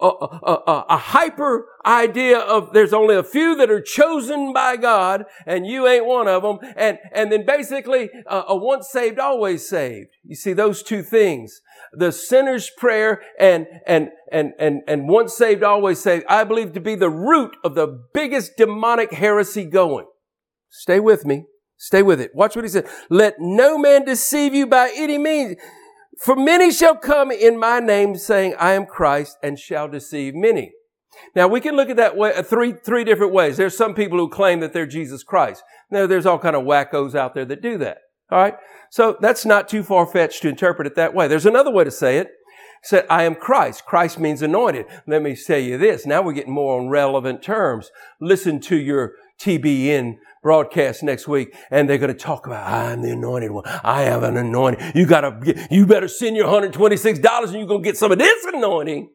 [0.00, 5.24] a, a, a, hyper idea of there's only a few that are chosen by God
[5.46, 6.58] and you ain't one of them.
[6.76, 10.08] And, and then basically uh, a once saved, always saved.
[10.24, 11.60] You see those two things.
[11.92, 16.80] The sinner's prayer and, and, and, and, and once saved, always saved, I believe to
[16.80, 20.06] be the root of the biggest demonic heresy going.
[20.70, 21.44] Stay with me.
[21.76, 22.30] Stay with it.
[22.34, 22.86] Watch what he said.
[23.10, 25.56] Let no man deceive you by any means.
[26.20, 30.72] For many shall come in my name saying, I am Christ and shall deceive many.
[31.34, 33.56] Now we can look at that way, uh, three, three different ways.
[33.56, 35.62] There's some people who claim that they're Jesus Christ.
[35.90, 37.98] Now there's all kind of wackos out there that do that.
[38.30, 38.54] All right.
[38.90, 41.28] So that's not too far fetched to interpret it that way.
[41.28, 42.30] There's another way to say it.
[42.84, 43.84] Said, I am Christ.
[43.84, 44.86] Christ means anointed.
[45.06, 46.04] Let me say you this.
[46.04, 47.90] Now we're getting more on relevant terms.
[48.20, 53.10] Listen to your TBN broadcast next week and they're going to talk about, I'm the
[53.10, 53.64] anointed one.
[53.66, 54.92] I have an anointing.
[54.94, 58.44] You gotta, you better send your $126 and you're going to get some of this
[58.46, 59.10] anointing.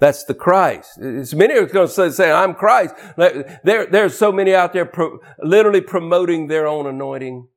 [0.00, 0.98] That's the Christ.
[1.00, 2.94] It's many are going to say, say I'm Christ.
[3.16, 7.48] There, there's so many out there pro, literally promoting their own anointing.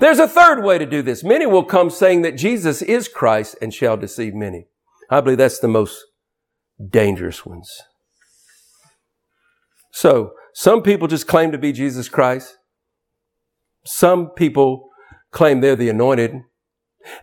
[0.00, 1.22] There's a third way to do this.
[1.22, 4.66] Many will come saying that Jesus is Christ and shall deceive many.
[5.10, 6.02] I believe that's the most
[6.90, 7.82] dangerous ones.
[9.96, 12.58] So, some people just claim to be Jesus Christ.
[13.86, 14.90] Some people
[15.32, 16.32] claim they're the anointed.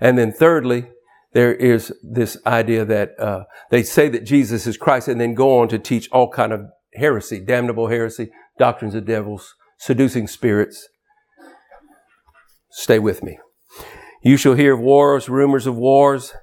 [0.02, 0.88] And then thirdly,
[1.34, 5.60] there is this idea that uh, they say that Jesus is Christ and then go
[5.60, 6.62] on to teach all kind of
[6.96, 10.90] heresy, damnable heresy, doctrines of devils, seducing spirits.
[12.72, 13.38] Stay with me.
[14.24, 16.34] You shall hear of wars, rumors of wars.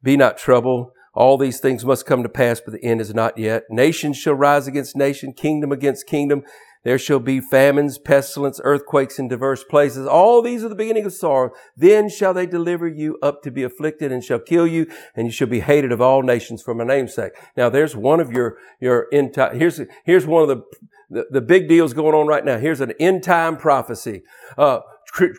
[0.00, 0.92] Be not troubled.
[1.14, 3.64] All these things must come to pass, but the end is not yet.
[3.68, 6.42] Nations shall rise against nation, kingdom against kingdom.
[6.84, 10.06] There shall be famines, pestilence, earthquakes in diverse places.
[10.06, 11.52] All these are the beginning of sorrow.
[11.76, 15.32] Then shall they deliver you up to be afflicted and shall kill you, and you
[15.32, 17.32] shall be hated of all nations for my name's sake.
[17.56, 20.62] Now there's one of your, your end time, here's, here's one of the,
[21.08, 22.58] the, the big deals going on right now.
[22.58, 24.22] Here's an end time prophecy.
[24.58, 24.80] Uh,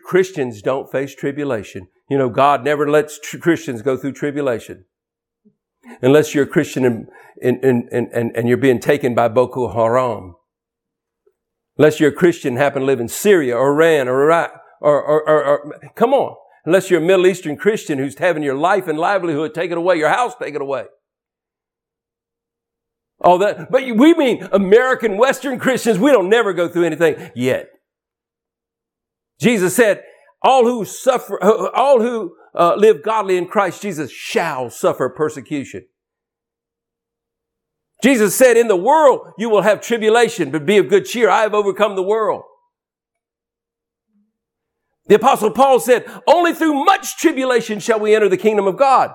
[0.05, 1.87] Christians don't face tribulation.
[2.09, 4.85] You know, God never lets tr- Christians go through tribulation
[6.01, 7.07] unless you're a Christian and,
[7.41, 10.35] and, and, and, and you're being taken by Boko Haram.
[11.77, 15.29] Unless you're a Christian, happen to live in Syria or Iran or Iraq or, or,
[15.29, 16.35] or, or come on.
[16.65, 20.09] Unless you're a Middle Eastern Christian who's having your life and livelihood taken away, your
[20.09, 20.85] house taken away.
[23.19, 27.69] All that, but we mean American Western Christians, we don't never go through anything yet.
[29.39, 30.03] Jesus said,
[30.41, 35.85] all who suffer, all who uh, live godly in Christ Jesus shall suffer persecution.
[38.03, 41.29] Jesus said, in the world you will have tribulation, but be of good cheer.
[41.29, 42.43] I have overcome the world.
[45.07, 49.11] The apostle Paul said, only through much tribulation shall we enter the kingdom of God.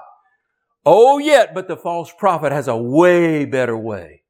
[0.85, 4.23] Oh, yet, but the false prophet has a way better way.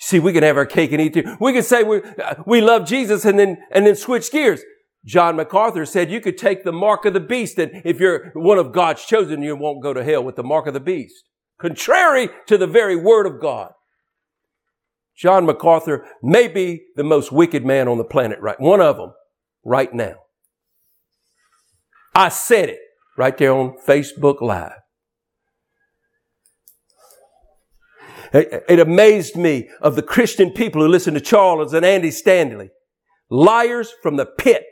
[0.00, 1.26] See, we can have our cake and eat it.
[1.40, 2.02] We can say we,
[2.46, 4.62] we love Jesus and then, and then switch gears.
[5.08, 8.58] John MacArthur said you could take the mark of the beast and if you're one
[8.58, 11.24] of God's chosen, you won't go to hell with the mark of the beast.
[11.58, 13.70] Contrary to the very word of God.
[15.16, 18.60] John MacArthur may be the most wicked man on the planet, right?
[18.60, 19.14] One of them
[19.64, 20.16] right now.
[22.14, 22.78] I said it
[23.16, 24.72] right there on Facebook Live.
[28.34, 32.68] It amazed me of the Christian people who listen to Charles and Andy Stanley.
[33.30, 34.64] Liars from the pit.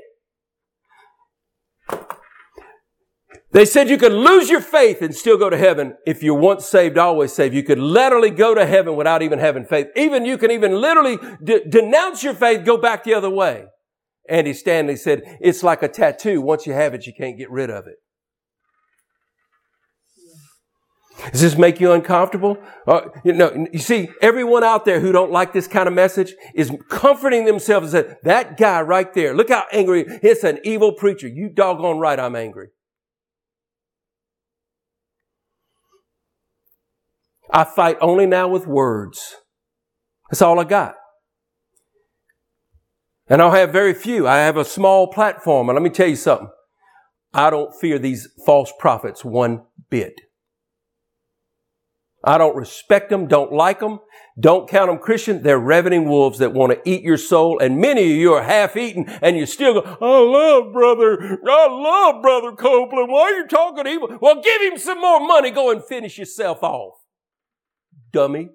[3.52, 6.66] They said you could lose your faith and still go to heaven if you're once
[6.66, 7.54] saved, always saved.
[7.54, 9.86] You could literally go to heaven without even having faith.
[9.96, 13.64] Even you can even literally de- denounce your faith, go back the other way.
[14.28, 16.42] Andy Stanley said, it's like a tattoo.
[16.42, 17.96] Once you have it, you can't get rid of it.
[21.32, 22.58] Does this make you uncomfortable?
[22.86, 26.34] Uh, you know, you see, everyone out there who don't like this kind of message
[26.54, 31.26] is comforting themselves and that guy right there, look how angry, it's an evil preacher.
[31.26, 32.68] You doggone right I'm angry.
[37.50, 39.36] I fight only now with words.
[40.30, 40.96] That's all I got.
[43.28, 44.26] And I'll have very few.
[44.26, 45.68] I have a small platform.
[45.68, 46.48] And let me tell you something.
[47.32, 50.20] I don't fear these false prophets one bit.
[52.26, 54.00] I don't respect them, don't like them,
[54.38, 55.44] don't count them Christian.
[55.44, 57.60] They're ravening wolves that want to eat your soul.
[57.60, 61.68] And many of you are half eaten and you still go, I love brother, I
[61.70, 63.12] love brother Copeland.
[63.12, 64.18] Why are you talking evil?
[64.20, 65.52] Well, give him some more money.
[65.52, 66.94] Go and finish yourself off.
[68.12, 68.48] Dummy.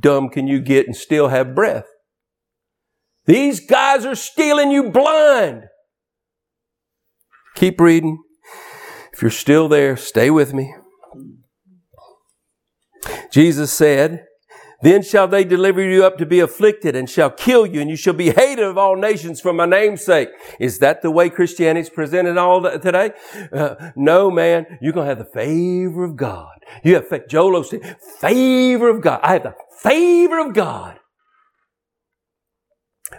[0.00, 1.86] Dumb can you get and still have breath?
[3.26, 5.64] These guys are stealing you blind.
[7.54, 8.18] Keep reading.
[9.12, 10.74] If you're still there, stay with me.
[13.34, 14.26] Jesus said,
[14.80, 17.96] then shall they deliver you up to be afflicted and shall kill you and you
[17.96, 20.28] shall be hated of all nations for my name's sake.
[20.60, 23.10] Is that the way Christianity is presented all today?
[23.52, 24.78] Uh, no, man.
[24.80, 26.52] You're going to have the favor of God.
[26.84, 29.18] You have, Joel said, favor of God.
[29.24, 31.00] I have the favor of God.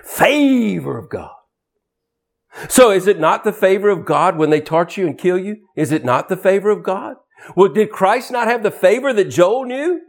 [0.01, 1.35] Favor of God.
[2.69, 5.57] So is it not the favor of God when they torture you and kill you?
[5.75, 7.17] Is it not the favor of God?
[7.55, 10.01] Well, did Christ not have the favor that Joel knew?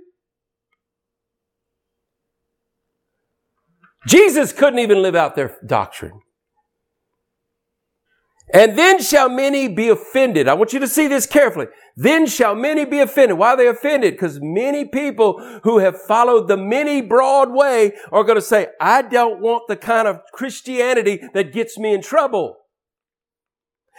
[4.07, 6.21] Jesus couldn't even live out their doctrine.
[8.55, 10.47] And then shall many be offended.
[10.47, 11.67] I want you to see this carefully.
[11.97, 13.39] Then shall many be offended.
[13.39, 14.15] Why are they offended?
[14.15, 19.03] Because many people who have followed the many broad way are going to say, I
[19.03, 22.59] don't want the kind of Christianity that gets me in trouble.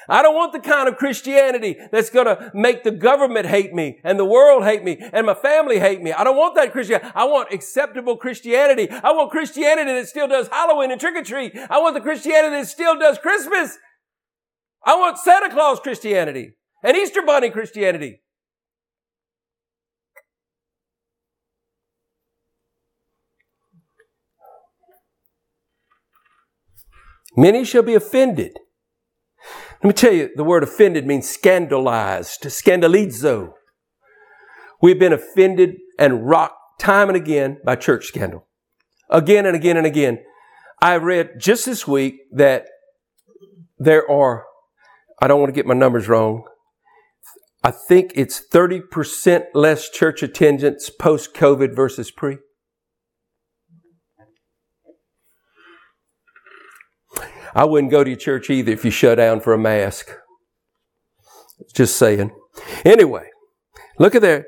[0.10, 4.00] I don't want the kind of Christianity that's going to make the government hate me
[4.04, 6.14] and the world hate me and my family hate me.
[6.14, 7.12] I don't want that Christianity.
[7.14, 8.90] I want acceptable Christianity.
[8.90, 11.54] I want Christianity that still does Halloween and trick or treat.
[11.70, 13.78] I want the Christianity that still does Christmas.
[14.86, 18.22] I want Santa Claus Christianity and Easter Bunny Christianity.
[27.36, 28.58] Many shall be offended
[29.84, 33.54] let me tell you, the word offended means scandalized, scandalizo.
[34.82, 38.48] We've been offended and rocked time and again by church scandal.
[39.10, 40.20] Again and again and again.
[40.82, 42.66] I read just this week that
[43.78, 44.46] there are,
[45.22, 46.44] I don't want to get my numbers wrong,
[47.64, 52.38] I think it's 30% less church attendance post COVID versus pre.
[57.58, 60.12] I wouldn't go to your church either if you shut down for a mask.
[61.74, 62.30] Just saying.
[62.86, 63.32] Anyway,
[63.98, 64.46] look at there.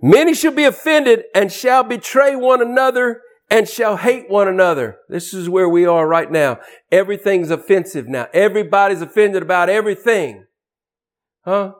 [0.00, 3.20] Many shall be offended and shall betray one another
[3.50, 4.98] and shall hate one another.
[5.08, 6.60] This is where we are right now.
[6.92, 8.28] Everything's offensive now.
[8.32, 10.46] Everybody's offended about everything.
[11.44, 11.72] Huh?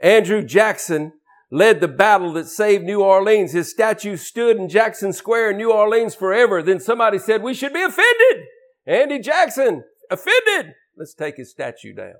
[0.00, 1.12] Andrew Jackson
[1.50, 3.50] led the battle that saved New Orleans.
[3.50, 6.62] His statue stood in Jackson Square in New Orleans forever.
[6.62, 8.44] Then somebody said, we should be offended.
[8.86, 10.74] Andy Jackson offended.
[10.96, 12.14] Let's take his statue down.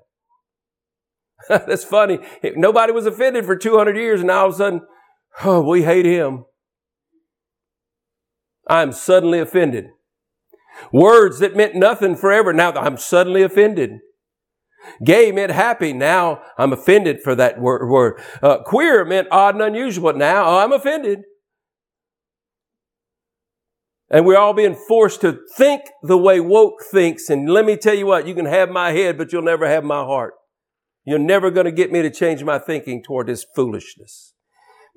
[1.49, 2.19] That's funny.
[2.55, 4.81] Nobody was offended for 200 years and now all of a sudden,
[5.43, 6.45] oh, we hate him.
[8.67, 9.87] I'm suddenly offended.
[10.93, 12.53] Words that meant nothing forever.
[12.53, 13.99] Now I'm suddenly offended.
[15.03, 15.93] Gay meant happy.
[15.93, 18.19] Now I'm offended for that word.
[18.41, 20.13] Uh, queer meant odd and unusual.
[20.13, 21.23] Now I'm offended.
[24.11, 27.29] And we're all being forced to think the way woke thinks.
[27.29, 29.85] And let me tell you what, you can have my head, but you'll never have
[29.85, 30.33] my heart.
[31.05, 34.33] You're never going to get me to change my thinking toward this foolishness.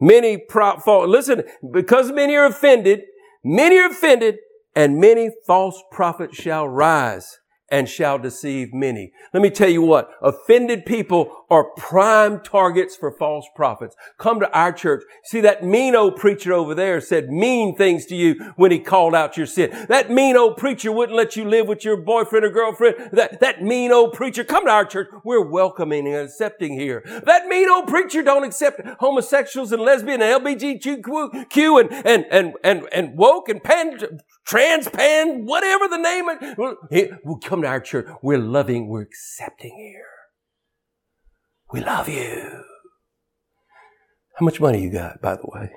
[0.01, 3.03] Many pro- fall, listen, because many are offended,
[3.45, 4.39] many are offended,
[4.75, 7.39] and many false prophets shall rise
[7.71, 9.13] and shall deceive many.
[9.33, 13.95] Let me tell you what, offended people are prime targets for false prophets.
[14.19, 15.05] Come to our church.
[15.23, 19.15] See that mean old preacher over there said mean things to you when he called
[19.15, 19.71] out your sin.
[19.89, 23.11] That mean old preacher wouldn't let you live with your boyfriend or girlfriend.
[23.13, 25.09] That, that mean old preacher, come to our church.
[25.23, 27.03] We're welcoming and accepting here.
[27.25, 32.89] That mean old preacher don't accept homosexuals and lesbian and LGBTQ and, and, and, and,
[32.93, 33.99] and woke and pan,
[34.45, 36.57] trans pan, whatever the name is.
[36.59, 38.09] Well, come to our church.
[38.23, 40.14] We're loving, we're accepting here.
[41.75, 42.63] We love you.
[44.37, 45.73] How much money you got, by the way?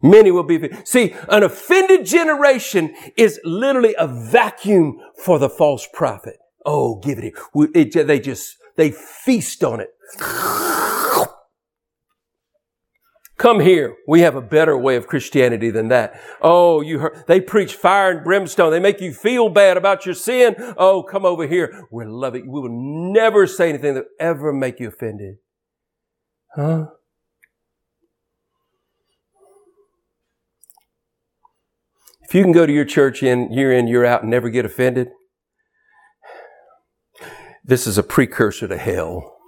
[0.00, 0.70] Many will be.
[0.86, 6.38] See, an offended generation is literally a vacuum for the false prophet.
[6.64, 7.34] Oh, give it
[8.06, 9.90] they just, they feast on it.
[13.42, 13.96] Come here.
[14.06, 16.14] We have a better way of Christianity than that.
[16.40, 18.70] Oh, you heard, they preach fire and brimstone.
[18.70, 20.54] They make you feel bad about your sin.
[20.76, 21.88] Oh, come over here.
[21.90, 22.48] We're loving.
[22.48, 25.38] We will never say anything that ever make you offended.
[26.54, 26.86] Huh?
[32.22, 34.64] If you can go to your church in year in, year out and never get
[34.64, 35.08] offended,
[37.64, 39.41] this is a precursor to hell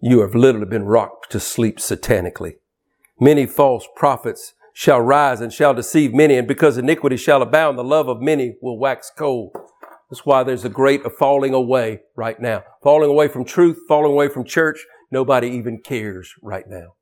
[0.00, 2.54] you have literally been rocked to sleep satanically.
[3.18, 7.84] Many false prophets shall rise and shall deceive many, and because iniquity shall abound, the
[7.84, 9.52] love of many will wax cold.
[10.08, 12.64] That's why there's a great falling away right now.
[12.82, 14.86] Falling away from truth, falling away from church.
[15.10, 16.94] Nobody even cares right now.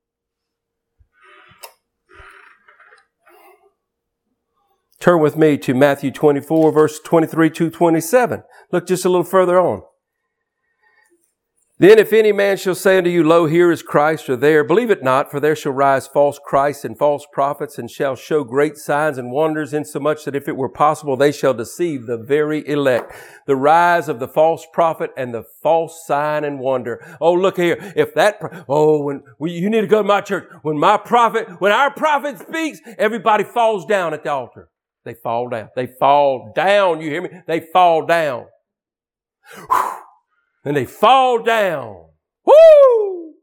[5.01, 8.42] Turn with me to Matthew 24, verse 23 to 27.
[8.72, 9.82] Look just a little further on.
[11.81, 14.91] Then if any man shall say unto you, Lo, here is Christ, or there, believe
[14.91, 18.76] it not, for there shall rise false Christs and false prophets, and shall show great
[18.76, 23.12] signs and wonders, insomuch that if it were possible, they shall deceive the very elect.
[23.47, 27.01] The rise of the false prophet and the false sign and wonder.
[27.20, 27.76] Oh, look here.
[27.95, 30.49] If that, oh, when, you need to go to my church.
[30.62, 34.68] When my prophet, when our prophet speaks, everybody falls down at the altar.
[35.05, 35.68] They fall down.
[35.76, 37.01] They fall down.
[37.01, 37.31] You hear me?
[37.47, 38.47] They fall down.
[39.55, 39.99] Whew
[40.64, 42.06] and they fall down.
[42.44, 43.34] Woo!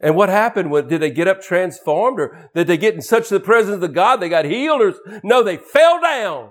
[0.00, 0.70] And what happened?
[0.88, 4.16] Did they get up transformed or did they get in such the presence of God
[4.16, 4.94] they got healed or
[5.24, 6.50] no, they fell down.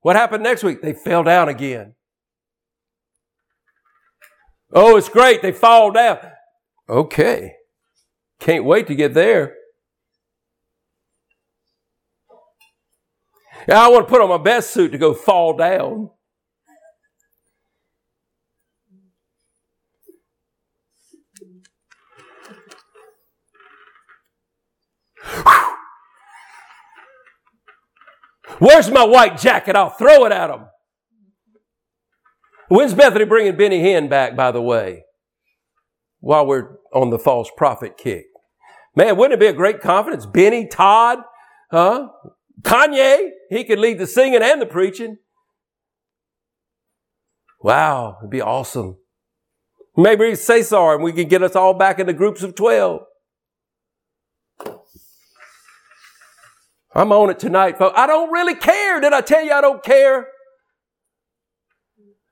[0.00, 0.80] What happened next week?
[0.80, 1.94] They fell down again.
[4.72, 5.42] Oh, it's great.
[5.42, 6.18] They fall down.
[6.88, 7.54] Okay.
[8.38, 9.54] Can't wait to get there.
[13.68, 16.10] I want to put on my best suit to go fall down.
[28.60, 29.74] Where's my white jacket?
[29.74, 30.66] I'll throw it at him.
[32.68, 35.02] When's Bethany bringing Benny Hinn back, by the way?
[36.20, 38.26] While we're on the false prophet kick.
[38.94, 40.26] Man, wouldn't it be a great confidence?
[40.26, 41.18] Benny, Todd,
[41.70, 42.08] huh?
[42.62, 45.16] Kanye, he could lead the singing and the preaching.
[47.62, 48.98] Wow, it'd be awesome.
[49.96, 53.00] Maybe say sorry and we could get us all back into groups of 12.
[57.00, 57.94] I'm on it tonight, folks.
[57.96, 59.00] I don't really care.
[59.00, 60.28] Did I tell you I don't care?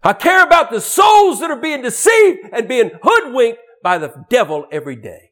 [0.03, 4.67] I care about the souls that are being deceived and being hoodwinked by the devil
[4.71, 5.31] every day.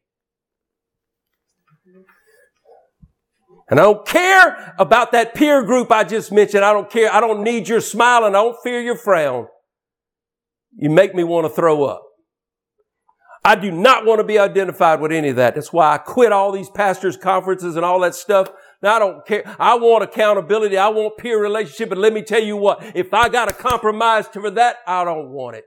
[3.68, 6.64] And I don't care about that peer group I just mentioned.
[6.64, 7.12] I don't care.
[7.12, 9.49] I don't need your smile and I don't fear your frown.
[10.78, 12.05] You make me want to throw up.
[13.45, 15.55] I do not want to be identified with any of that.
[15.55, 18.51] That's why I quit all these pastors' conferences and all that stuff.
[18.83, 19.57] Now, I don't care.
[19.59, 20.77] I want accountability.
[20.77, 21.89] I want peer relationship.
[21.89, 25.31] But let me tell you what, if I got to compromise for that, I don't
[25.31, 25.64] want it.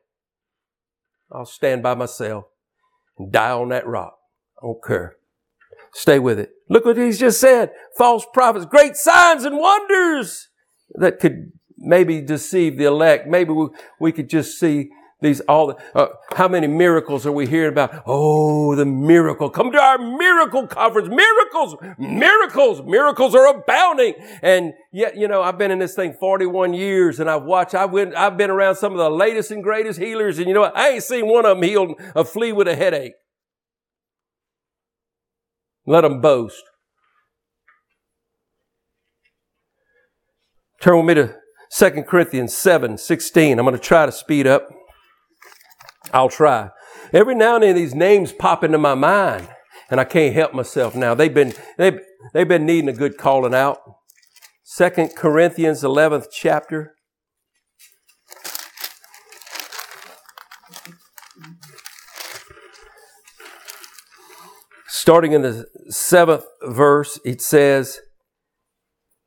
[1.31, 2.45] I'll stand by myself
[3.17, 4.15] and die on that rock.
[4.61, 5.15] I don't care.
[5.93, 6.51] Stay with it.
[6.69, 7.71] Look what he's just said.
[7.97, 10.49] False prophets, great signs and wonders
[10.95, 13.27] that could maybe deceive the elect.
[13.27, 13.67] Maybe we,
[13.99, 14.89] we could just see
[15.21, 18.03] these all the, uh, how many miracles are we hearing about?
[18.05, 19.49] Oh, the miracle.
[19.49, 21.09] Come to our miracle conference.
[21.09, 24.13] Miracles, miracles, miracles are abounding.
[24.41, 27.91] And yet, you know, I've been in this thing 41 years and I've watched, I've
[27.91, 30.37] been, I've been around some of the latest and greatest healers.
[30.37, 30.77] And you know what?
[30.77, 33.13] I ain't seen one of them heal a flea with a headache.
[35.85, 36.63] Let them boast.
[40.79, 41.35] Turn with me to
[41.77, 43.59] 2 Corinthians 7, 16.
[43.59, 44.69] I'm going to try to speed up.
[46.13, 46.69] I'll try.
[47.13, 49.47] Every now and then these names pop into my mind
[49.89, 51.15] and I can't help myself now.
[51.15, 51.99] They've been, they've,
[52.33, 53.79] they've been needing a good calling out.
[54.63, 56.95] Second Corinthians 11th chapter.
[64.87, 67.99] Starting in the seventh verse, it says,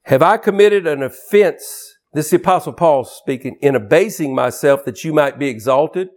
[0.04, 1.96] Have I committed an offense?
[2.12, 6.08] This is the apostle Paul speaking, in abasing myself that you might be exalted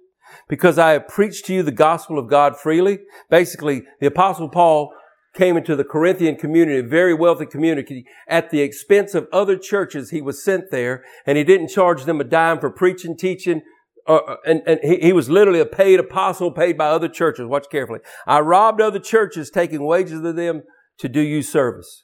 [0.48, 3.00] because I have preached to you the gospel of God freely.
[3.30, 4.92] Basically, the apostle Paul
[5.36, 10.10] came into the Corinthian community, a very wealthy community, at the expense of other churches.
[10.10, 13.62] He was sent there and he didn't charge them a dime for preaching, teaching,
[14.08, 17.48] uh, uh, and, and he, he, was literally a paid apostle paid by other churches.
[17.48, 18.00] Watch carefully.
[18.28, 20.62] I robbed other churches, taking wages of them
[21.00, 22.04] to do you service.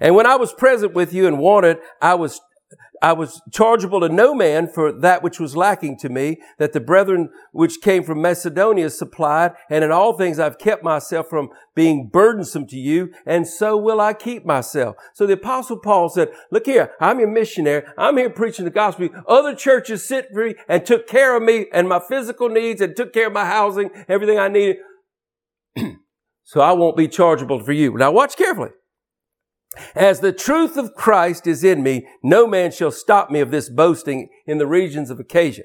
[0.00, 2.40] And when I was present with you and wanted, I was
[3.00, 6.80] I was chargeable to no man for that which was lacking to me, that the
[6.80, 12.08] brethren which came from Macedonia supplied, and in all things I've kept myself from being
[12.12, 14.96] burdensome to you, and so will I keep myself.
[15.14, 17.84] So the apostle Paul said, look here, I'm your missionary.
[17.98, 19.08] I'm here preaching the gospel.
[19.26, 23.12] Other churches sit free and took care of me and my physical needs and took
[23.12, 24.76] care of my housing, everything I needed.
[26.44, 27.96] so I won't be chargeable for you.
[27.96, 28.70] Now watch carefully.
[29.94, 33.68] As the truth of Christ is in me, no man shall stop me of this
[33.68, 35.64] boasting in the regions of Achaia.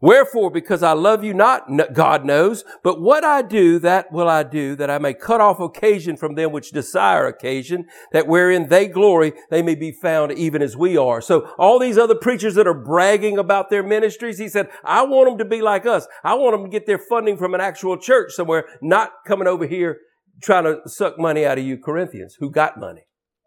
[0.00, 4.42] Wherefore, because I love you not, God knows, but what I do, that will I
[4.42, 8.86] do, that I may cut off occasion from them which desire occasion, that wherein they
[8.86, 11.20] glory, they may be found even as we are.
[11.20, 15.30] So all these other preachers that are bragging about their ministries, he said, I want
[15.30, 16.06] them to be like us.
[16.22, 19.66] I want them to get their funding from an actual church somewhere, not coming over
[19.66, 19.98] here
[20.42, 23.02] trying to suck money out of you Corinthians who got money.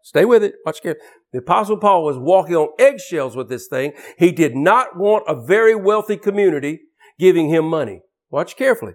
[0.06, 0.54] Stay with it.
[0.64, 1.04] Watch carefully.
[1.32, 3.92] The apostle Paul was walking on eggshells with this thing.
[4.16, 6.82] He did not want a very wealthy community
[7.18, 8.02] giving him money.
[8.30, 8.92] Watch carefully.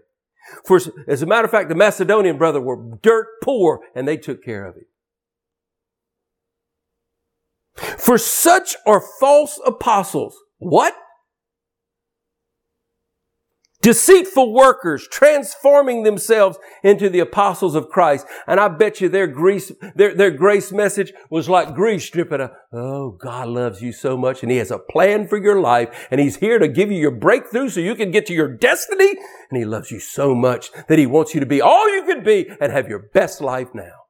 [0.63, 4.41] For as a matter of fact, the Macedonian brother were dirt poor and they took
[4.41, 4.85] care of him.
[7.97, 10.37] For such are false apostles.
[10.59, 10.95] What?
[13.81, 18.27] Deceitful workers transforming themselves into the apostles of Christ.
[18.45, 22.47] And I bet you their grace, their, their grace message was like grease dripping.
[22.71, 26.21] Oh, God loves you so much and He has a plan for your life and
[26.21, 29.17] He's here to give you your breakthrough so you can get to your destiny.
[29.49, 32.23] And He loves you so much that He wants you to be all you can
[32.23, 34.00] be and have your best life now.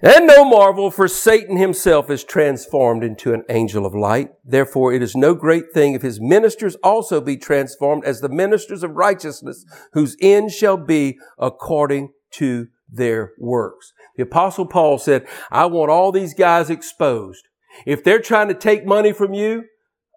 [0.00, 4.30] And no marvel, for Satan himself is transformed into an angel of light.
[4.44, 8.84] Therefore, it is no great thing if his ministers also be transformed as the ministers
[8.84, 13.92] of righteousness, whose end shall be according to their works.
[14.16, 17.48] The apostle Paul said, I want all these guys exposed.
[17.84, 19.64] If they're trying to take money from you,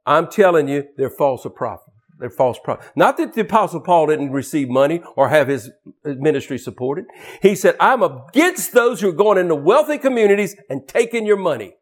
[0.06, 1.91] I'm telling you, they're false prophets.
[2.22, 2.92] They're false prophets.
[2.96, 5.72] Not that the apostle Paul didn't receive money or have his
[6.06, 7.06] ministry supported.
[7.42, 11.74] He said, I'm against those who are going into wealthy communities and taking your money.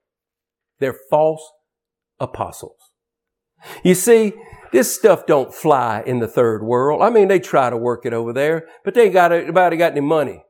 [0.79, 1.41] They're false
[2.21, 2.93] apostles.
[3.83, 4.31] You see,
[4.71, 7.01] this stuff don't fly in the third world.
[7.01, 9.91] I mean, they try to work it over there, but they ain't got anybody got
[9.91, 10.43] any money.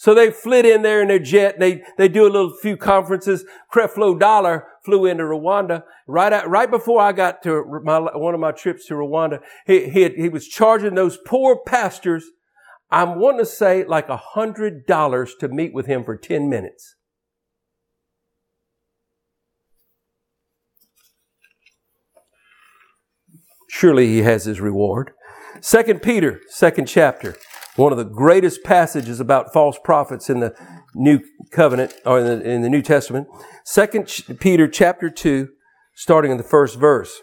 [0.00, 1.60] So they flit in there in their jet.
[1.60, 3.44] They, they do a little few conferences.
[3.70, 8.40] Creflo Dollar flew into Rwanda right at, right before I got to my, one of
[8.40, 9.40] my trips to Rwanda.
[9.66, 12.24] He, he, had, he was charging those poor pastors,
[12.90, 16.96] I'm wanting to say like a hundred dollars to meet with him for 10 minutes.
[23.68, 25.10] Surely he has his reward.
[25.60, 27.36] Second Peter, second chapter
[27.76, 30.54] one of the greatest passages about false prophets in the
[30.94, 31.20] New
[31.52, 33.28] Covenant or in the, in the New Testament.
[33.64, 34.08] Second
[34.40, 35.48] Peter chapter 2,
[35.94, 37.20] starting in the first verse.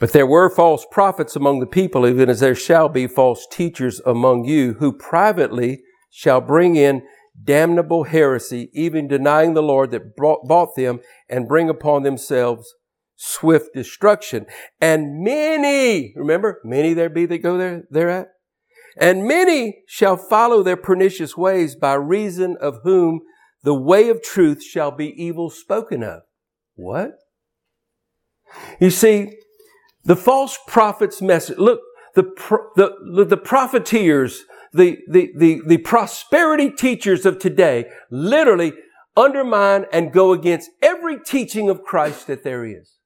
[0.00, 4.00] But there were false prophets among the people, even as there shall be false teachers
[4.06, 7.02] among you, who privately shall bring in
[7.42, 12.72] damnable heresy, even denying the Lord that bought them, and bring upon themselves
[13.20, 14.46] swift destruction.
[14.80, 18.28] And many, remember, many there be that go there, thereat.
[18.96, 23.20] And many shall follow their pernicious ways by reason of whom
[23.64, 26.22] the way of truth shall be evil spoken of.
[26.76, 27.10] What?
[28.80, 29.32] You see,
[30.04, 31.80] the false prophet's message, look,
[32.14, 32.22] the,
[32.76, 38.72] the, the profiteers, the, the, the, the prosperity teachers of today literally
[39.16, 42.98] undermine and go against every teaching of Christ that there is.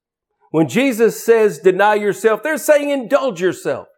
[0.53, 3.89] When Jesus says deny yourself, they're saying indulge yourself.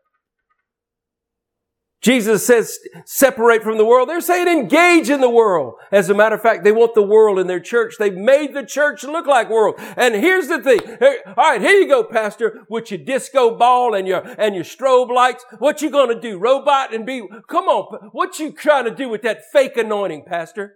[2.00, 4.08] Jesus says separate from the world.
[4.08, 5.74] They're saying engage in the world.
[5.90, 7.94] As a matter of fact, they want the world in their church.
[7.98, 9.76] They've made the church look like world.
[9.96, 10.80] And here's the thing.
[11.26, 15.10] All right, here you go, pastor, with your disco ball and your, and your strobe
[15.10, 15.44] lights.
[15.58, 16.38] What you gonna do?
[16.38, 18.10] Robot and be, come on.
[18.12, 20.74] What you trying to do with that fake anointing, pastor?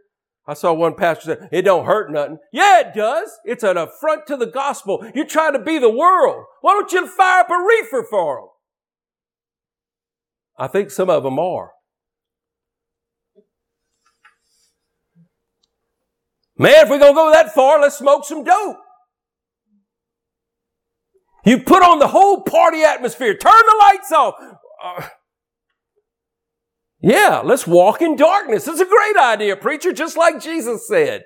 [0.48, 2.38] I saw one pastor say, it don't hurt nothing.
[2.54, 3.30] Yeah, it does.
[3.44, 5.06] It's an affront to the gospel.
[5.14, 6.46] You're trying to be the world.
[6.62, 8.48] Why don't you fire up a reefer for them?
[10.56, 11.72] I think some of them are.
[16.56, 18.78] Man, if we're going to go that far, let's smoke some dope.
[21.44, 23.34] You put on the whole party atmosphere.
[23.34, 24.34] Turn the lights off.
[24.82, 25.08] Uh,
[27.00, 28.66] yeah, let's walk in darkness.
[28.66, 31.22] It's a great idea, preacher, just like Jesus said.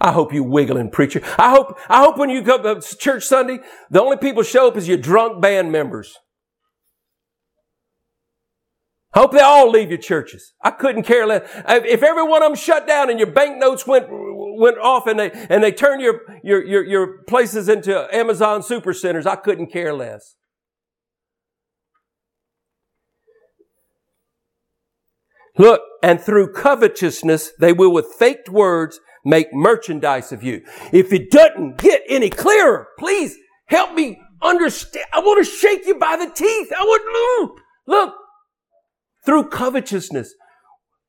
[0.00, 1.22] I hope you wiggling preacher.
[1.38, 4.76] I hope, I hope when you come to church Sunday, the only people show up
[4.76, 6.18] is your drunk band members.
[9.14, 10.54] Hope they all leave your churches.
[10.60, 11.48] I couldn't care less.
[11.68, 14.08] If every one of them shut down and your banknotes went,
[14.58, 18.92] went off and they, and they turned your, your, your, your places into Amazon super
[18.92, 20.36] centers, I couldn't care less.
[25.56, 30.62] Look, and through covetousness, they will with faked words make merchandise of you.
[30.92, 33.36] If it doesn't get any clearer, please
[33.66, 35.06] help me understand.
[35.12, 36.72] I want to shake you by the teeth.
[36.76, 38.14] I would look, look,
[39.24, 40.34] through covetousness.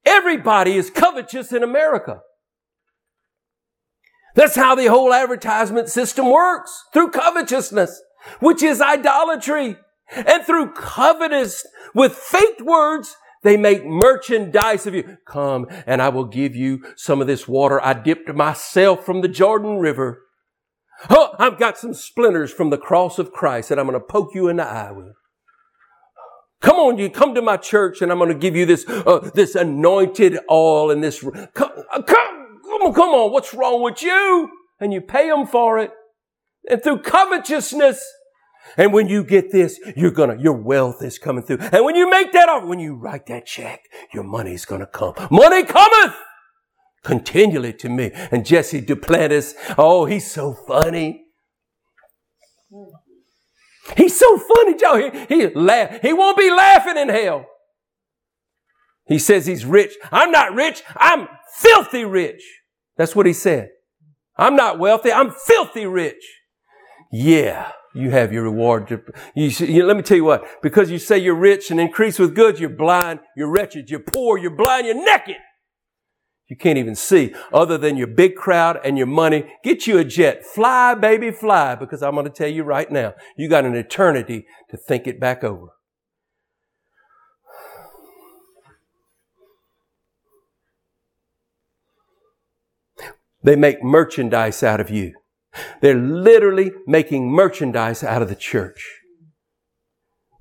[0.05, 2.19] Everybody is covetous in America.
[4.35, 6.83] That's how the whole advertisement system works.
[6.93, 8.01] Through covetousness,
[8.39, 9.77] which is idolatry.
[10.11, 11.65] And through covetous,
[11.95, 15.17] with fake words, they make merchandise of you.
[15.25, 19.27] Come and I will give you some of this water I dipped myself from the
[19.27, 20.21] Jordan River.
[21.09, 24.31] Oh, I've got some splinters from the cross of Christ that I'm going to poke
[24.33, 25.13] you in the eye with.
[26.61, 29.29] Come on, you come to my church and I'm going to give you this, uh,
[29.33, 31.23] this anointed oil and this,
[31.53, 32.24] come, uh, come,
[32.77, 34.49] come on, come on, what's wrong with you?
[34.79, 35.91] And you pay them for it.
[36.69, 38.03] And through covetousness,
[38.77, 41.59] and when you get this, you're gonna, your wealth is coming through.
[41.59, 43.81] And when you make that offer, when you write that check,
[44.13, 45.13] your money's gonna come.
[45.29, 46.15] Money cometh
[47.03, 48.11] continually to me.
[48.31, 51.25] And Jesse Duplantis, oh, he's so funny.
[53.95, 55.11] He's so funny, Joe.
[55.29, 56.01] He, he laugh.
[56.01, 57.45] He won't be laughing in hell.
[59.07, 59.93] He says he's rich.
[60.11, 60.81] I'm not rich.
[60.97, 62.43] I'm filthy rich.
[62.97, 63.69] That's what he said.
[64.37, 65.11] I'm not wealthy.
[65.11, 66.23] I'm filthy rich.
[67.11, 68.91] Yeah you have your reward.
[69.33, 72.35] You, you, let me tell you what, because you say you're rich and increase with
[72.35, 75.37] goods, you're blind, you're wretched, you're poor, you're blind, you're naked.
[76.47, 79.45] You can't even see other than your big crowd and your money.
[79.63, 80.45] Get you a jet.
[80.45, 84.45] Fly, baby, fly, because I'm going to tell you right now, you got an eternity
[84.69, 85.69] to think it back over.
[93.45, 95.13] They make merchandise out of you.
[95.79, 99.01] They're literally making merchandise out of the church.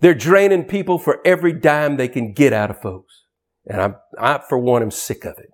[0.01, 3.25] They're draining people for every dime they can get out of folks.
[3.67, 5.51] And I'm, I, for one, am sick of it.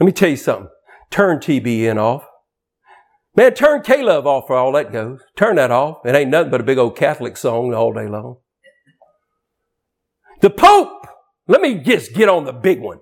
[0.00, 0.68] Let me tell you something.
[1.10, 2.24] Turn TBN off.
[3.36, 5.20] Man, turn K-Love off for all that goes.
[5.36, 5.98] Turn that off.
[6.06, 8.38] It ain't nothing but a big old Catholic song all day long.
[10.40, 11.06] The Pope,
[11.46, 13.00] let me just get on the big one.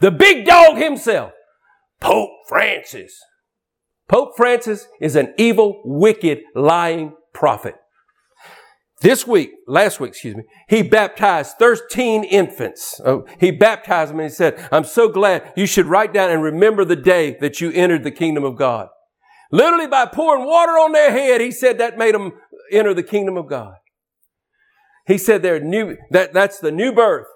[0.00, 1.32] The big dog himself,
[2.00, 3.18] Pope Francis.
[4.08, 7.76] Pope Francis is an evil, wicked, lying prophet.
[9.02, 13.00] This week, last week, excuse me, he baptized 13 infants.
[13.04, 16.42] Oh, he baptized them and he said, I'm so glad you should write down and
[16.42, 18.88] remember the day that you entered the kingdom of God.
[19.50, 22.32] Literally by pouring water on their head, he said that made them
[22.70, 23.74] enter the kingdom of God.
[25.06, 27.26] He said they're new, that, that's the new birth.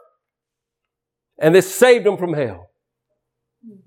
[1.39, 2.69] And this saved them from hell.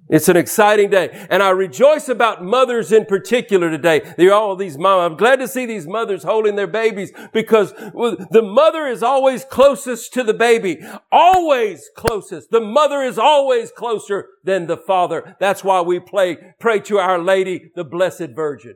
[0.09, 1.27] It's an exciting day.
[1.29, 4.13] And I rejoice about mothers in particular today.
[4.17, 5.11] They're all these moms.
[5.11, 10.13] I'm glad to see these mothers holding their babies because the mother is always closest
[10.13, 10.79] to the baby.
[11.11, 12.51] Always closest.
[12.51, 15.35] The mother is always closer than the father.
[15.39, 18.75] That's why we play, pray to Our Lady, the Blessed Virgin.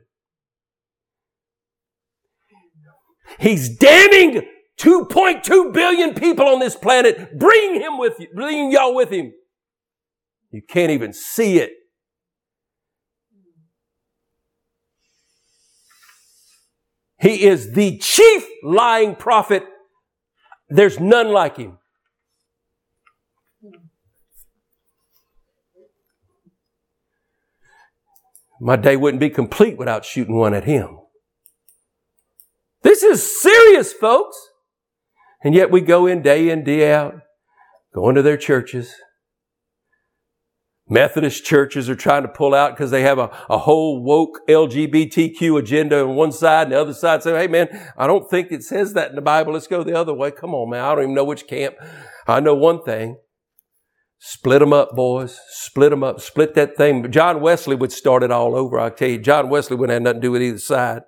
[3.38, 4.42] He's damning
[4.78, 7.38] 2.2 billion people on this planet.
[7.38, 8.28] Bring him with you.
[8.34, 9.32] Bring y'all with him.
[10.52, 11.72] You can't even see it.
[17.18, 19.64] He is the chief lying prophet.
[20.68, 21.78] There's none like him.
[28.60, 30.98] My day wouldn't be complete without shooting one at him.
[32.82, 34.36] This is serious, folks.
[35.42, 37.20] And yet we go in day in, day out,
[37.94, 38.94] going to their churches.
[40.92, 45.58] Methodist churches are trying to pull out because they have a, a whole woke LGBTQ
[45.58, 48.62] agenda on one side and the other side say, hey man, I don't think it
[48.62, 49.54] says that in the Bible.
[49.54, 50.30] Let's go the other way.
[50.30, 50.84] Come on, man.
[50.84, 51.76] I don't even know which camp.
[52.28, 53.16] I know one thing.
[54.18, 55.40] Split them up, boys.
[55.48, 56.20] Split them up.
[56.20, 57.10] Split that thing.
[57.10, 58.78] John Wesley would start it all over.
[58.78, 61.02] I tell you, John Wesley wouldn't have nothing to do with either side.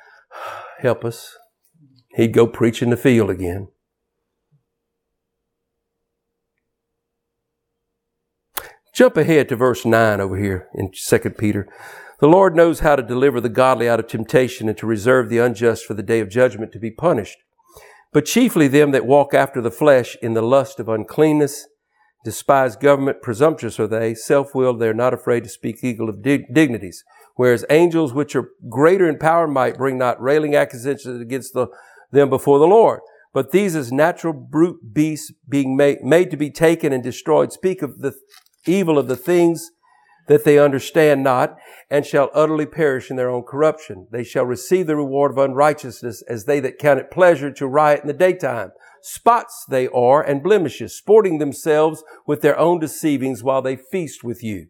[0.80, 1.32] Help us.
[2.16, 3.68] He'd go preach in the field again.
[8.96, 11.68] Jump ahead to verse 9 over here in 2 Peter.
[12.18, 15.36] The Lord knows how to deliver the godly out of temptation and to reserve the
[15.36, 17.36] unjust for the day of judgment to be punished.
[18.14, 21.68] But chiefly them that walk after the flesh in the lust of uncleanness
[22.24, 26.54] despise government, presumptuous are they, self-willed, they are not afraid to speak evil of dig-
[26.54, 27.04] dignities.
[27.34, 31.66] Whereas angels, which are greater in power might, bring not railing accusations against the,
[32.12, 33.00] them before the Lord.
[33.34, 37.82] But these as natural brute beasts being made, made to be taken and destroyed speak
[37.82, 38.14] of the
[38.66, 39.70] evil of the things
[40.28, 41.56] that they understand not
[41.90, 44.08] and shall utterly perish in their own corruption.
[44.10, 48.00] They shall receive the reward of unrighteousness as they that count it pleasure to riot
[48.00, 48.70] in the daytime.
[49.02, 54.42] Spots they are and blemishes, sporting themselves with their own deceivings while they feast with
[54.42, 54.66] you.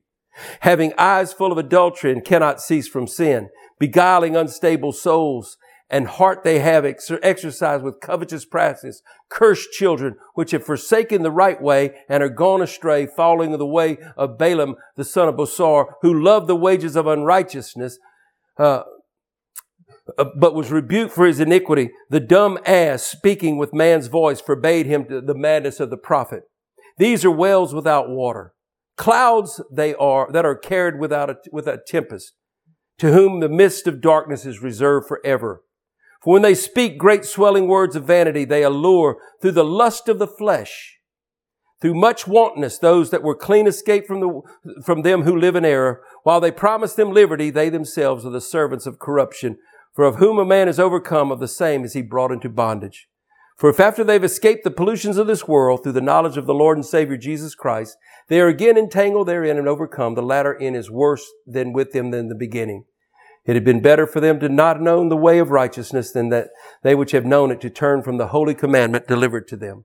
[0.60, 5.56] Having eyes full of adultery and cannot cease from sin, beguiling unstable souls,
[5.88, 11.30] and heart they have ex- exercised with covetous practice, cursed children, which have forsaken the
[11.30, 15.36] right way and are gone astray, falling following the way of Balaam, the son of
[15.36, 17.98] Bosor, who loved the wages of unrighteousness,
[18.58, 18.82] uh,
[20.16, 21.90] uh, but was rebuked for his iniquity.
[22.10, 26.44] The dumb ass, speaking with man's voice, forbade him the madness of the prophet.
[26.98, 28.52] These are wells without water.
[28.96, 32.32] Clouds they are that are carried without a, without tempest,
[32.98, 35.62] to whom the mist of darkness is reserved forever.
[36.26, 40.18] For when they speak great swelling words of vanity, they allure through the lust of
[40.18, 40.98] the flesh,
[41.80, 44.40] through much wantonness, those that were clean escaped from the,
[44.84, 46.02] from them who live in error.
[46.24, 49.58] While they promise them liberty, they themselves are the servants of corruption.
[49.94, 53.06] For of whom a man is overcome, of the same is he brought into bondage.
[53.56, 56.54] For if after they've escaped the pollutions of this world through the knowledge of the
[56.54, 57.96] Lord and Savior Jesus Christ,
[58.26, 62.10] they are again entangled therein and overcome, the latter end is worse than with them
[62.10, 62.86] than the beginning.
[63.46, 66.48] It had been better for them to not know the way of righteousness than that
[66.82, 69.84] they which have known it to turn from the holy commandment delivered to them.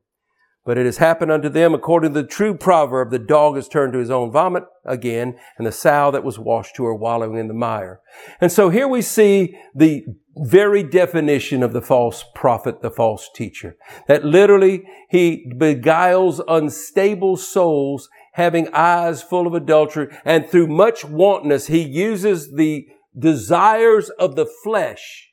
[0.63, 3.93] But it has happened unto them according to the true proverb, the dog has turned
[3.93, 7.47] to his own vomit again, and the sow that was washed to her wallowing in
[7.47, 7.99] the mire.
[8.39, 10.05] And so here we see the
[10.37, 13.75] very definition of the false prophet, the false teacher.
[14.07, 21.67] That literally he beguiles unstable souls having eyes full of adultery, and through much wantonness,
[21.67, 22.85] he uses the
[23.17, 25.31] desires of the flesh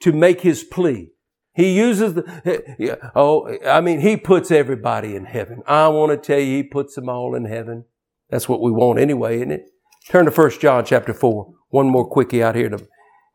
[0.00, 1.10] to make his plea.
[1.52, 5.62] He uses the, oh, I mean, he puts everybody in heaven.
[5.66, 7.84] I want to tell you, he puts them all in heaven.
[8.30, 9.70] That's what we want anyway, isn't it?
[10.08, 11.52] Turn to 1 John chapter 4.
[11.68, 12.86] One more quickie out here to,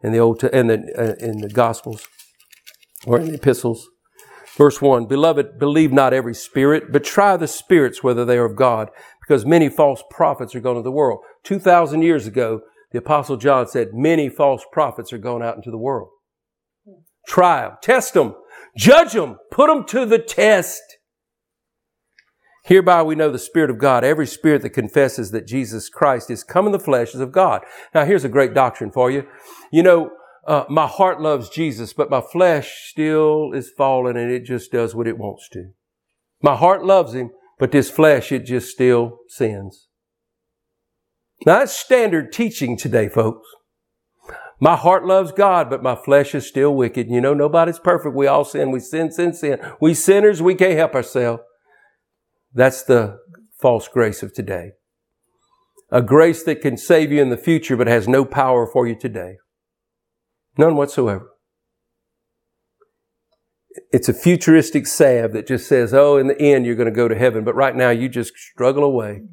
[0.02, 2.08] in the old, in the, uh, in the gospels
[3.06, 3.90] or in the epistles.
[4.58, 8.56] Verse 1, Beloved, believe not every spirit, but try the spirits whether they are of
[8.56, 8.90] God,
[9.20, 11.20] because many false prophets are going to the world.
[11.44, 12.62] 2,000 years ago,
[12.96, 16.08] the apostle John said, many false prophets are going out into the world.
[17.36, 18.36] Them, test them,
[18.78, 20.82] judge them, put them to the test.
[22.64, 24.06] Hereby we know the Spirit of God.
[24.06, 27.64] Every spirit that confesses that Jesus Christ is come in the flesh is of God.
[27.94, 29.28] Now here's a great doctrine for you.
[29.74, 30.12] You know,
[30.48, 34.96] uh, my heart loves Jesus, but my flesh still is fallen and it just does
[34.96, 35.72] what it wants to.
[36.42, 39.90] My heart loves Him, but this flesh, it just still sins.
[41.46, 43.48] Now that's standard teaching today, folks.
[44.60, 47.10] My heart loves God, but my flesh is still wicked.
[47.10, 48.16] You know, nobody's perfect.
[48.16, 48.72] We all sin.
[48.72, 49.60] We sin, sin, sin.
[49.82, 51.44] We sinners, we can't help ourselves.
[52.54, 53.20] That's the
[53.60, 54.72] false grace of today.
[55.92, 58.98] A grace that can save you in the future, but has no power for you
[58.98, 59.36] today.
[60.58, 61.30] None whatsoever.
[63.92, 67.10] It's a futuristic salve that just says, oh, in the end, you're going to go
[67.10, 67.44] to heaven.
[67.44, 69.24] But right now, you just struggle away.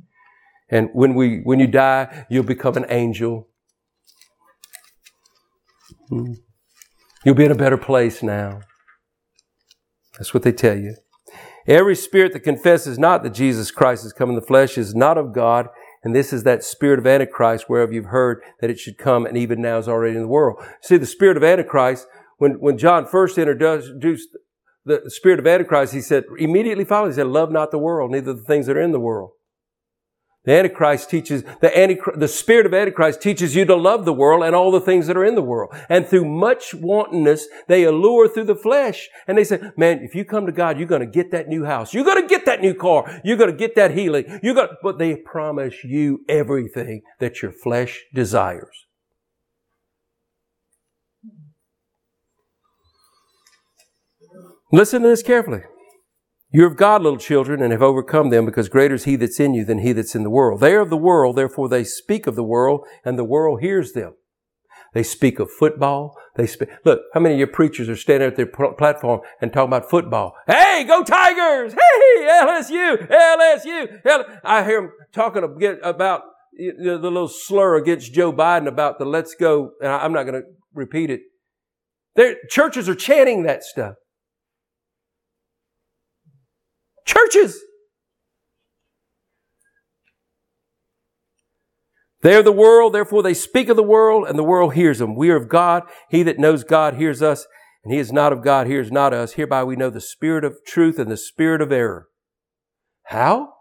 [0.73, 3.47] And when we, when you die, you'll become an angel.
[6.09, 6.33] Hmm.
[7.25, 8.63] You'll be in a better place now.
[10.15, 10.97] That's what they tell you.
[11.69, 15.19] Every spirit that confesses not that Jesus Christ has come in the flesh is not
[15.19, 15.69] of God,
[16.03, 19.37] and this is that spirit of Antichrist whereof you've heard that it should come and
[19.37, 20.61] even now is already in the world.
[20.81, 22.09] See, the spirit of Antichrist,
[22.39, 24.37] when, when John first introduced
[24.85, 28.33] the spirit of Antichrist, he said, immediately following, he said, love not the world, neither
[28.33, 29.33] the things that are in the world.
[30.45, 34.43] The Antichrist teaches, the, Antichrist, the spirit of Antichrist teaches you to love the world
[34.43, 35.73] and all the things that are in the world.
[35.89, 39.09] And through much wantonness, they allure through the flesh.
[39.29, 41.65] And they say, man, if you come to God, you're going to get that new
[41.65, 41.95] house.
[41.95, 43.21] You're going to get that new car.
[43.23, 44.41] You're going to get that healing.
[44.43, 48.87] You're going to, but they promise you everything that your flesh desires.
[54.73, 55.61] Listen to this carefully.
[56.53, 59.55] You're of God, little children, and have overcome them, because greater is He that's in
[59.55, 60.61] you than He that's in the world.
[60.61, 63.93] They are of the world, therefore they speak of the world, and the world hears
[63.93, 64.15] them.
[64.93, 66.15] They speak of football.
[66.37, 66.69] They speak.
[66.85, 70.35] Look, how many of your preachers are standing at their platform and talking about football?
[70.47, 71.73] Hey, go Tigers!
[71.73, 74.41] Hey, LSU, LSU.
[74.45, 75.45] I hear them talking
[75.83, 76.23] about
[76.53, 80.49] the little slur against Joe Biden about the "Let's go." And I'm not going to
[80.75, 81.23] repeat it.
[82.15, 83.95] Their churches are chanting that stuff.
[87.05, 87.61] Churches.
[92.23, 95.17] They are the world, therefore they speak of the world, and the world hears them.
[95.17, 95.83] We are of God.
[96.09, 97.47] He that knows God hears us,
[97.85, 99.33] and he is not of God hears not us.
[99.33, 102.07] Hereby we know the spirit of truth and the spirit of error.
[103.07, 103.53] How?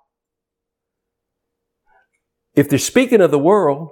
[2.54, 3.90] If they're speaking of the world,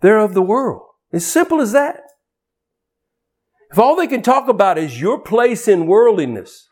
[0.00, 0.82] they're of the world.
[1.12, 2.00] As simple as that.
[3.70, 6.65] If all they can talk about is your place in worldliness,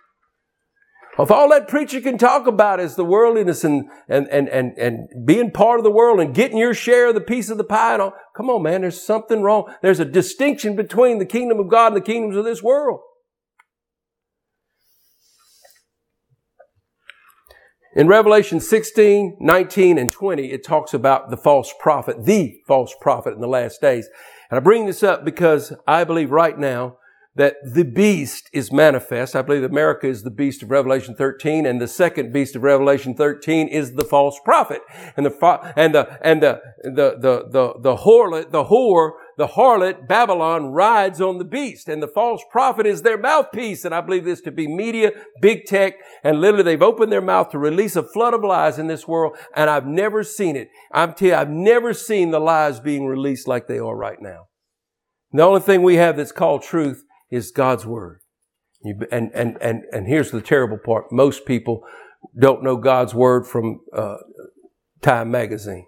[1.18, 5.26] if all that preacher can talk about is the worldliness and, and, and, and, and
[5.26, 7.94] being part of the world and getting your share of the piece of the pie
[7.94, 9.72] and all, come on, man, there's something wrong.
[9.80, 13.00] There's a distinction between the kingdom of God and the kingdoms of this world.
[17.96, 23.34] In Revelation 16, 19, and 20, it talks about the false prophet, the false prophet
[23.34, 24.08] in the last days.
[24.50, 26.96] And I bring this up because I believe right now
[27.36, 29.34] that the beast is manifest.
[29.34, 33.14] I believe America is the beast of Revelation 13, and the second beast of Revelation
[33.14, 34.82] 13 is the false prophet.
[35.16, 37.94] And the, and the, and the, the, the, the, the
[38.54, 43.18] the whore, the harlot, Babylon rides on the beast, and the false prophet is their
[43.18, 43.84] mouthpiece.
[43.84, 45.10] And I believe this to be media,
[45.40, 48.86] big tech, and literally they've opened their mouth to release a flood of lies in
[48.86, 50.68] this world, and I've never seen it.
[50.92, 54.46] I'm telling you, I've never seen the lies being released like they are right now.
[55.32, 57.04] The only thing we have that's called truth
[57.34, 58.20] is God's Word.
[58.82, 61.10] You, and, and, and, and here's the terrible part.
[61.10, 61.82] Most people
[62.38, 64.18] don't know God's Word from uh,
[65.02, 65.86] Time Magazine.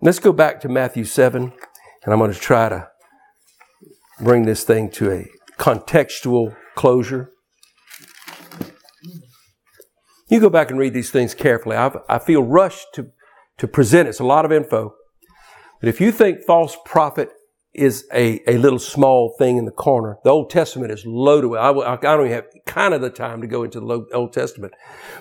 [0.00, 2.88] Let's go back to Matthew 7, and I'm going to try to
[4.20, 5.26] bring this thing to a
[5.58, 7.30] contextual closure.
[10.28, 11.76] You go back and read these things carefully.
[11.76, 13.10] I've, i feel rushed to,
[13.58, 14.08] to present.
[14.08, 14.94] It's a lot of info.
[15.80, 17.30] But if you think false prophet
[17.74, 21.60] is a, a little small thing in the corner, the Old Testament is loaded with,
[21.60, 24.72] I, I don't even have kind of the time to go into the Old Testament,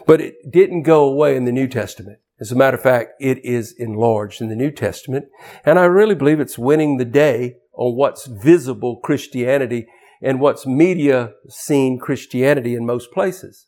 [0.05, 2.19] but it didn't go away in the New Testament.
[2.39, 5.25] As a matter of fact, it is enlarged in the New Testament.
[5.65, 9.87] And I really believe it's winning the day on what's visible Christianity
[10.21, 13.67] and what's media seen Christianity in most places.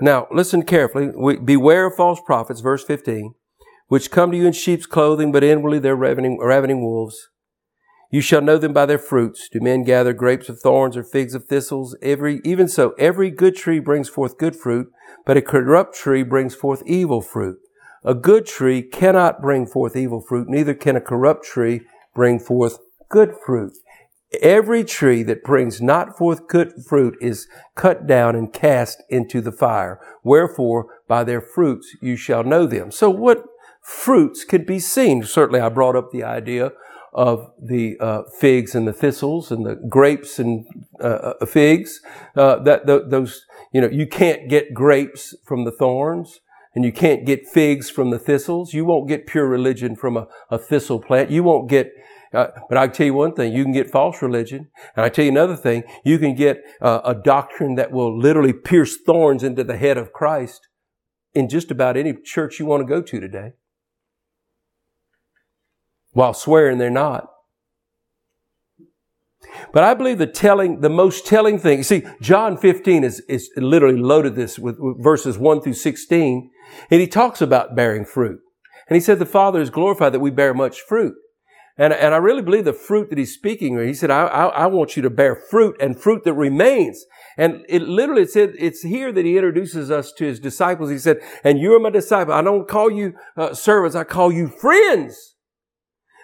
[0.00, 1.10] Now, listen carefully.
[1.44, 3.34] Beware of false prophets, verse 15
[3.92, 7.28] which come to you in sheep's clothing, but inwardly they're ravening, ravening wolves.
[8.10, 9.50] You shall know them by their fruits.
[9.52, 11.94] Do men gather grapes of thorns or figs of thistles?
[12.00, 14.90] Every, even so, every good tree brings forth good fruit,
[15.26, 17.58] but a corrupt tree brings forth evil fruit.
[18.02, 21.82] A good tree cannot bring forth evil fruit, neither can a corrupt tree
[22.14, 22.78] bring forth
[23.10, 23.74] good fruit.
[24.40, 29.52] Every tree that brings not forth good fruit is cut down and cast into the
[29.52, 30.00] fire.
[30.24, 32.90] Wherefore, by their fruits you shall know them.
[32.90, 33.44] So what,
[33.82, 35.22] fruits could be seen.
[35.24, 36.72] Certainly, I brought up the idea
[37.12, 40.64] of the uh, figs and the thistles and the grapes and
[40.98, 42.00] uh, uh figs.
[42.34, 46.40] Uh, that those, you know, you can't get grapes from the thorns.
[46.74, 48.72] And you can't get figs from the thistles.
[48.72, 51.30] You won't get pure religion from a, a thistle plant.
[51.30, 51.92] You won't get
[52.32, 54.70] uh, but I tell you one thing, you can get false religion.
[54.96, 58.54] And I tell you another thing, you can get uh, a doctrine that will literally
[58.54, 60.66] pierce thorns into the head of Christ
[61.34, 63.52] in just about any church you want to go to today
[66.12, 67.28] while swearing they're not.
[69.72, 73.50] But I believe the telling, the most telling thing, you see, John 15 is, is
[73.56, 76.50] literally loaded this with, with verses 1 through 16,
[76.90, 78.40] and he talks about bearing fruit.
[78.88, 81.14] And he said the Father is glorified that we bear much fruit.
[81.78, 84.66] And, and I really believe the fruit that he's speaking, he said, I, I, I,
[84.66, 87.02] want you to bear fruit and fruit that remains.
[87.38, 90.90] And it literally said, it's here that he introduces us to his disciples.
[90.90, 92.34] He said, and you're my disciple.
[92.34, 93.96] I don't call you uh, servants.
[93.96, 95.31] I call you friends.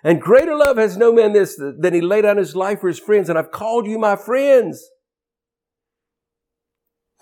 [0.05, 2.99] And greater love has no man this than he laid down his life for his
[2.99, 3.29] friends.
[3.29, 4.89] And I've called you my friends.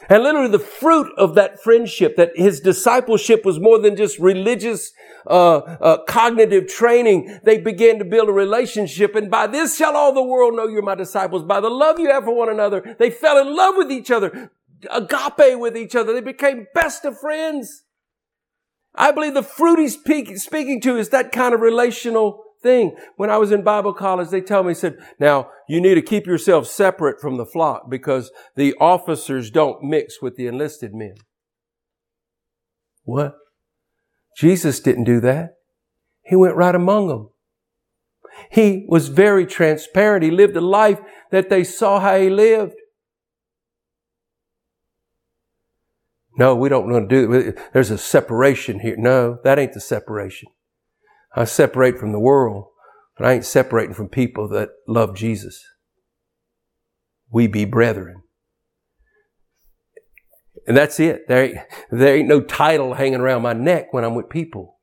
[0.09, 4.93] And literally the fruit of that friendship, that his discipleship was more than just religious,
[5.27, 7.41] uh, uh, cognitive training.
[7.45, 9.15] They began to build a relationship.
[9.15, 12.11] And by this shall all the world know you're my disciples, by the love you
[12.11, 12.95] have for one another.
[12.99, 14.51] They fell in love with each other,
[14.91, 16.13] agape with each other.
[16.13, 17.85] They became best of friends.
[18.95, 22.97] I believe the fruit he's speaking to is that kind of relational thing.
[23.17, 26.27] When I was in Bible college, they tell me, said, now you need to keep
[26.27, 31.15] yourself separate from the flock because the officers don't mix with the enlisted men.
[33.05, 33.37] What?
[34.37, 35.57] Jesus didn't do that.
[36.23, 37.31] He went right among them.
[38.51, 40.25] He was very transparent.
[40.25, 41.01] He lived a life
[41.31, 42.75] that they saw how he lived.
[46.39, 47.59] No, we don't want to do it.
[47.73, 48.97] There's a separation here.
[48.99, 50.49] No, that ain't the separation.
[51.37, 52.69] I separate from the world,
[53.17, 55.63] but I ain't separating from people that love Jesus.
[57.31, 58.23] We be brethren.
[60.67, 61.29] And that's it.
[61.29, 61.59] There ain't,
[61.91, 64.79] there ain't no title hanging around my neck when I'm with people.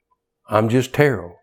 [0.48, 1.36] I'm just Terrell.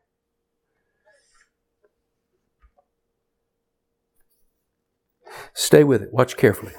[5.53, 6.11] Stay with it.
[6.13, 6.73] Watch carefully.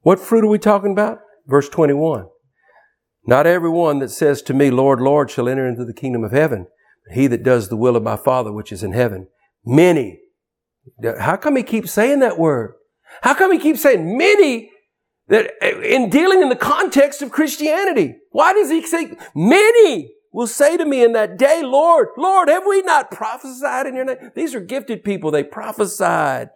[0.00, 1.20] What fruit are we talking about?
[1.46, 2.26] Verse 21.
[3.28, 6.66] Not everyone that says to me, Lord, Lord, shall enter into the kingdom of heaven,
[7.06, 9.28] but he that does the will of my Father which is in heaven.
[9.66, 10.20] Many.
[11.20, 12.72] How come he keeps saying that word?
[13.20, 14.70] How come he keeps saying many
[15.26, 18.16] that eh, in dealing in the context of Christianity?
[18.30, 22.64] Why does he say many will say to me in that day, Lord, Lord, have
[22.66, 24.30] we not prophesied in your name?
[24.34, 25.30] These are gifted people.
[25.30, 26.48] They prophesied.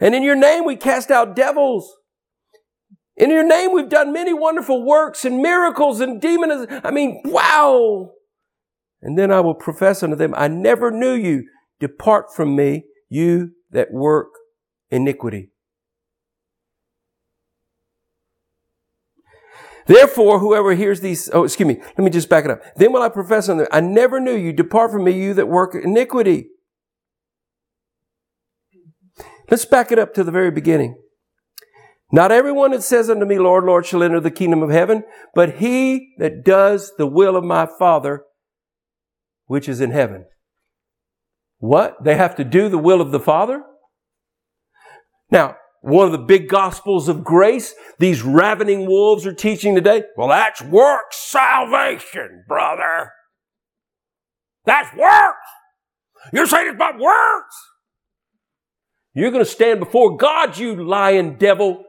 [0.00, 1.98] And in your name we cast out devils.
[3.18, 6.66] In your name, we've done many wonderful works and miracles and demons.
[6.84, 8.12] I mean, wow.
[9.02, 11.44] And then I will profess unto them, I never knew you.
[11.80, 14.28] Depart from me, you that work
[14.90, 15.50] iniquity.
[19.86, 22.62] Therefore, whoever hears these, oh, excuse me, let me just back it up.
[22.76, 24.52] Then will I profess unto them, I never knew you.
[24.52, 26.48] Depart from me, you that work iniquity.
[29.50, 31.00] Let's back it up to the very beginning.
[32.10, 35.04] Not everyone that says unto me, Lord, Lord, shall enter the kingdom of heaven,
[35.34, 38.24] but he that does the will of my Father,
[39.46, 40.24] which is in heaven.
[41.58, 42.02] What?
[42.02, 43.62] They have to do the will of the Father?
[45.30, 50.04] Now, one of the big gospels of grace, these ravening wolves are teaching today.
[50.16, 53.12] Well, that's works salvation, brother.
[54.64, 55.36] That's works.
[56.32, 57.56] You're saying it's about works.
[59.14, 61.84] You're going to stand before God, you lying devil,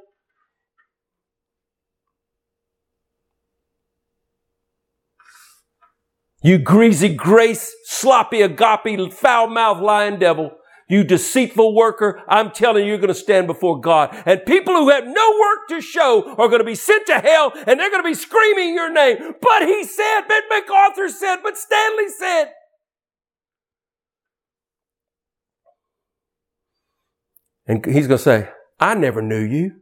[6.41, 10.51] You greasy grace, sloppy agape, foul mouthed lying devil.
[10.87, 14.23] You deceitful worker, I'm telling you, you're going to stand before God.
[14.25, 17.53] And people who have no work to show are going to be sent to hell
[17.55, 19.35] and they're going to be screaming your name.
[19.39, 22.45] But he said, but MacArthur said, but Stanley said.
[27.67, 29.73] And he's going to say, I never knew you.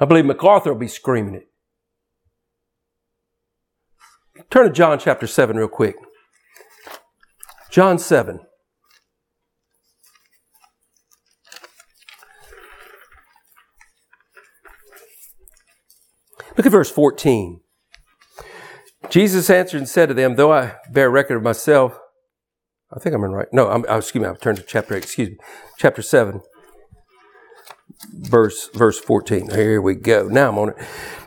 [0.00, 1.51] I believe MacArthur will be screaming it.
[4.50, 5.96] Turn to John chapter 7 real quick.
[7.70, 8.40] John 7.
[16.56, 17.60] Look at verse 14.
[19.08, 21.98] Jesus answered and said to them, Though I bear record of myself,
[22.94, 23.48] I think I'm in right.
[23.52, 25.36] No, I'm, oh, excuse me, I've turned to chapter 8, excuse me,
[25.78, 26.42] chapter 7
[28.10, 30.28] verse verse 14 here we go.
[30.28, 30.76] Now i'm on it.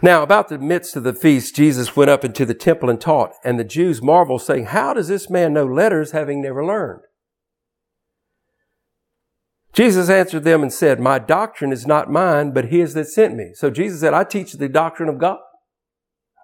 [0.02, 3.34] Now about the midst of the feast jesus went up into the temple and taught
[3.44, 7.02] and the jews marveled saying how does this man know letters having never learned?
[9.74, 13.52] Jesus answered them and said my doctrine is not mine but his that sent me.
[13.54, 15.40] So jesus said i teach the doctrine of god.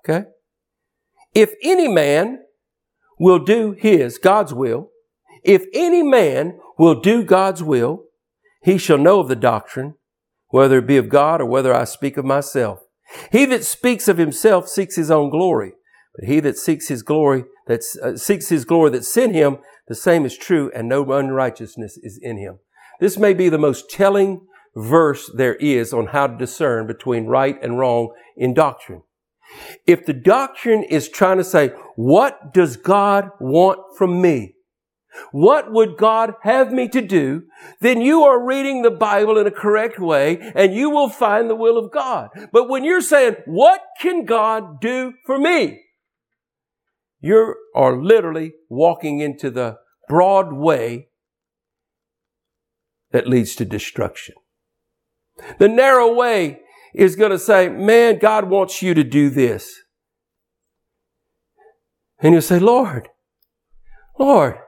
[0.03, 0.25] Okay?
[1.33, 2.39] If any man
[3.19, 4.89] will do his god's will
[5.43, 8.05] if any man will do god's will
[8.63, 9.95] he shall know of the doctrine
[10.51, 12.79] whether it be of God or whether I speak of myself.
[13.31, 15.73] He that speaks of himself seeks his own glory,
[16.15, 19.95] but he that seeks his glory, that uh, seeks his glory that sent him, the
[19.95, 22.59] same is true, and no unrighteousness is in him.
[22.99, 24.41] This may be the most telling
[24.75, 29.01] verse there is on how to discern between right and wrong in doctrine.
[29.85, 34.55] If the doctrine is trying to say, what does God want from me?
[35.31, 37.43] What would God have me to do?
[37.79, 41.55] Then you are reading the Bible in a correct way and you will find the
[41.55, 42.29] will of God.
[42.51, 45.81] But when you're saying, what can God do for me?
[47.19, 51.09] You are literally walking into the broad way
[53.11, 54.35] that leads to destruction.
[55.59, 56.61] The narrow way
[56.93, 59.81] is going to say, man, God wants you to do this.
[62.19, 63.09] And you'll say, Lord,
[64.19, 64.59] Lord,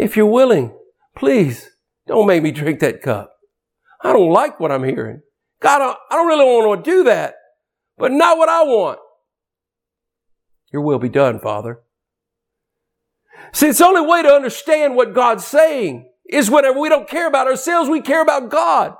[0.00, 0.74] if you're willing,
[1.14, 1.68] please
[2.06, 3.36] don't make me drink that cup.
[4.02, 5.20] I don't like what I'm hearing.
[5.60, 7.34] God, I don't really want to do that,
[7.98, 8.98] but not what I want.
[10.72, 11.80] Your will be done, Father.
[13.52, 17.26] See, it's the only way to understand what God's saying is whenever we don't care
[17.26, 18.94] about ourselves, we care about God.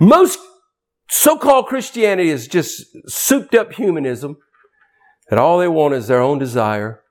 [0.00, 0.38] Most
[1.08, 4.38] so-called Christianity is just souped up humanism
[5.28, 7.02] that all they want is their own desire.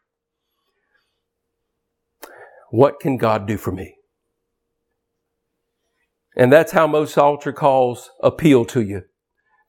[2.71, 3.95] What can God do for me?
[6.35, 9.03] And that's how most altar calls appeal to you.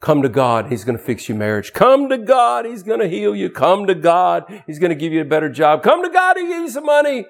[0.01, 1.73] Come to God, He's going to fix your marriage.
[1.73, 3.51] Come to God, He's going to heal you.
[3.51, 5.83] Come to God, He's going to give you a better job.
[5.83, 7.27] Come to God, He'll give you some money.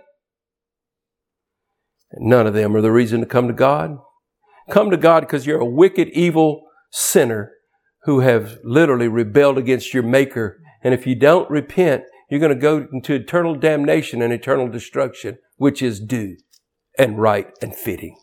[2.19, 3.99] none of them are the reason to come to God.
[4.71, 7.53] Come to God because you're a wicked, evil sinner
[8.05, 10.61] who have literally rebelled against your Maker.
[10.83, 15.39] And if you don't repent, you're going to go into eternal damnation and eternal destruction,
[15.57, 16.37] which is due
[16.99, 18.17] and right and fitting.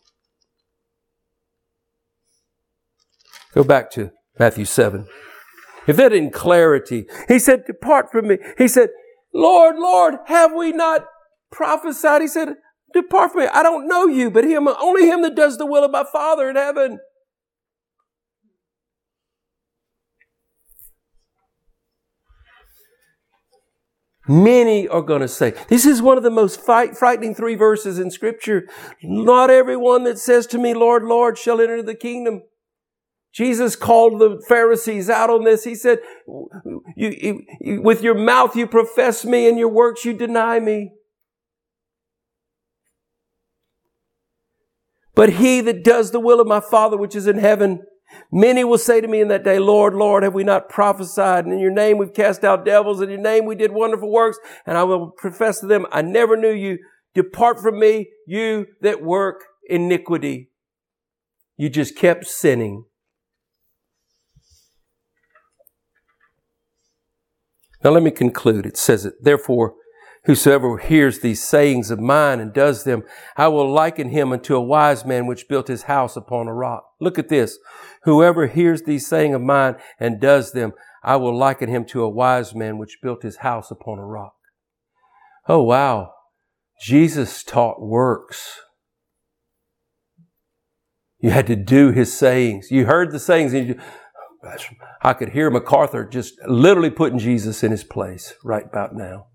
[3.54, 5.06] Go back to Matthew 7.
[5.86, 8.38] If that in clarity, he said, Depart from me.
[8.56, 8.90] He said,
[9.34, 11.06] Lord, Lord, have we not
[11.50, 12.22] prophesied?
[12.22, 12.54] He said,
[12.92, 13.48] Depart from me.
[13.52, 16.48] I don't know you, but him, only him that does the will of my Father
[16.50, 17.00] in heaven.
[24.28, 27.98] Many are going to say, this is one of the most fight, frightening three verses
[27.98, 28.68] in scripture.
[29.02, 32.42] Not everyone that says to me, Lord, Lord, shall enter the kingdom.
[33.32, 35.64] Jesus called the Pharisees out on this.
[35.64, 35.98] He said,
[36.94, 40.92] you, you, with your mouth you profess me and your works you deny me.
[45.14, 47.80] But he that does the will of my Father which is in heaven,
[48.30, 51.44] many will say to me in that day, Lord, Lord, have we not prophesied?
[51.44, 53.00] And in your name we've cast out devils.
[53.00, 54.38] and In your name we did wonderful works.
[54.66, 56.78] And I will profess to them, I never knew you.
[57.14, 60.50] Depart from me, you that work iniquity.
[61.58, 62.84] You just kept sinning.
[67.84, 68.64] Now let me conclude.
[68.64, 69.74] It says it, therefore,
[70.24, 73.02] Whosoever hears these sayings of mine and does them,
[73.36, 76.84] I will liken him unto a wise man which built his house upon a rock.
[77.00, 77.58] Look at this.
[78.04, 82.08] Whoever hears these sayings of mine and does them, I will liken him to a
[82.08, 84.34] wise man which built his house upon a rock.
[85.48, 86.12] Oh wow.
[86.80, 88.60] Jesus taught works.
[91.18, 92.70] You had to do his sayings.
[92.70, 93.52] You heard the sayings.
[93.54, 93.80] And you,
[95.02, 99.26] I could hear MacArthur just literally putting Jesus in his place right about now.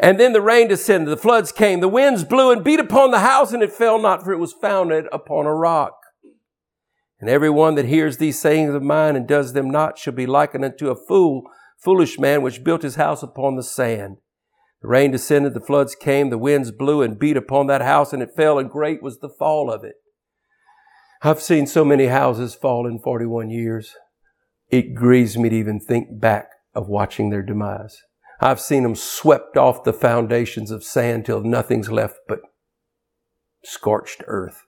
[0.00, 3.20] And then the rain descended, the floods came, the winds blew and beat upon the
[3.20, 5.94] house, and it fell not, for it was founded upon a rock.
[7.20, 10.26] And every one that hears these sayings of mine and does them not shall be
[10.26, 11.42] likened unto a fool,
[11.82, 14.18] foolish man which built his house upon the sand.
[14.82, 18.22] The rain descended, the floods came, the winds blew and beat upon that house, and
[18.22, 19.96] it fell, and great was the fall of it.
[21.22, 23.96] I've seen so many houses fall in 41 years.
[24.68, 28.02] It grieves me to even think back of watching their demise.
[28.40, 32.40] I've seen them swept off the foundations of sand till nothing's left but
[33.64, 34.66] scorched earth.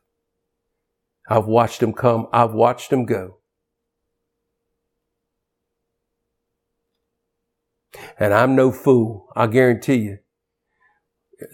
[1.28, 2.26] I've watched them come.
[2.32, 3.38] I've watched them go.
[8.18, 9.28] And I'm no fool.
[9.36, 10.18] I guarantee you.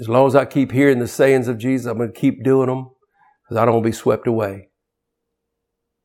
[0.00, 2.68] As long as I keep hearing the sayings of Jesus, I'm going to keep doing
[2.68, 2.90] them
[3.44, 4.70] because I don't want to be swept away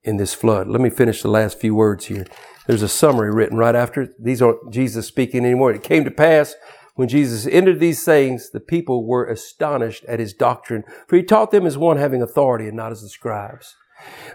[0.04, 0.68] in this flood.
[0.68, 2.26] Let me finish the last few words here.
[2.68, 4.14] There's a summary written right after.
[4.20, 5.72] These aren't Jesus speaking anymore.
[5.72, 6.56] It came to pass
[6.96, 11.52] when Jesus ended these sayings, the people were astonished at his doctrine, for he taught
[11.52, 13.76] them as one having authority and not as the scribes.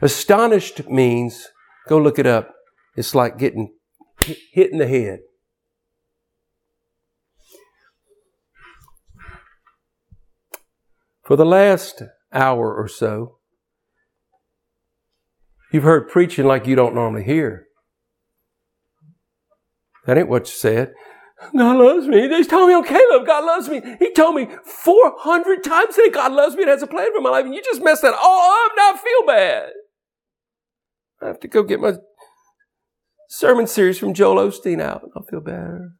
[0.00, 1.48] Astonished means,
[1.88, 2.54] go look it up.
[2.96, 3.74] It's like getting
[4.20, 5.20] hit in the head.
[11.22, 12.02] For the last
[12.32, 13.35] hour or so,
[15.76, 17.66] you've heard preaching like you don't normally hear.
[20.06, 20.94] That ain't what you said.
[21.54, 22.26] God loves me.
[22.26, 23.82] They told me on Caleb, God loves me.
[23.98, 27.28] He told me 400 times that God loves me and has a plan for my
[27.28, 27.44] life.
[27.44, 28.72] And you just messed that all up.
[28.74, 29.68] Now I feel bad.
[31.20, 31.98] I have to go get my
[33.28, 35.02] sermon series from Joel Osteen out.
[35.14, 35.90] I'll feel better.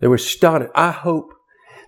[0.00, 0.70] They were stunned.
[0.74, 1.32] I hope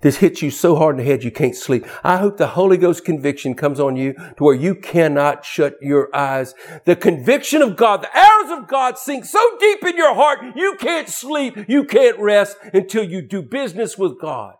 [0.02, 1.86] this hits you so hard in the head you can't sleep.
[2.02, 6.14] I hope the Holy Ghost conviction comes on you to where you cannot shut your
[6.14, 6.54] eyes.
[6.86, 10.76] The conviction of God, the arrows of God sink so deep in your heart, you
[10.78, 14.54] can't sleep, you can't rest until you do business with God.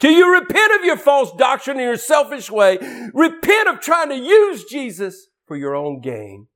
[0.00, 2.78] Till you repent of your false doctrine and your selfish way.
[3.14, 6.48] Repent of trying to use Jesus for your own gain.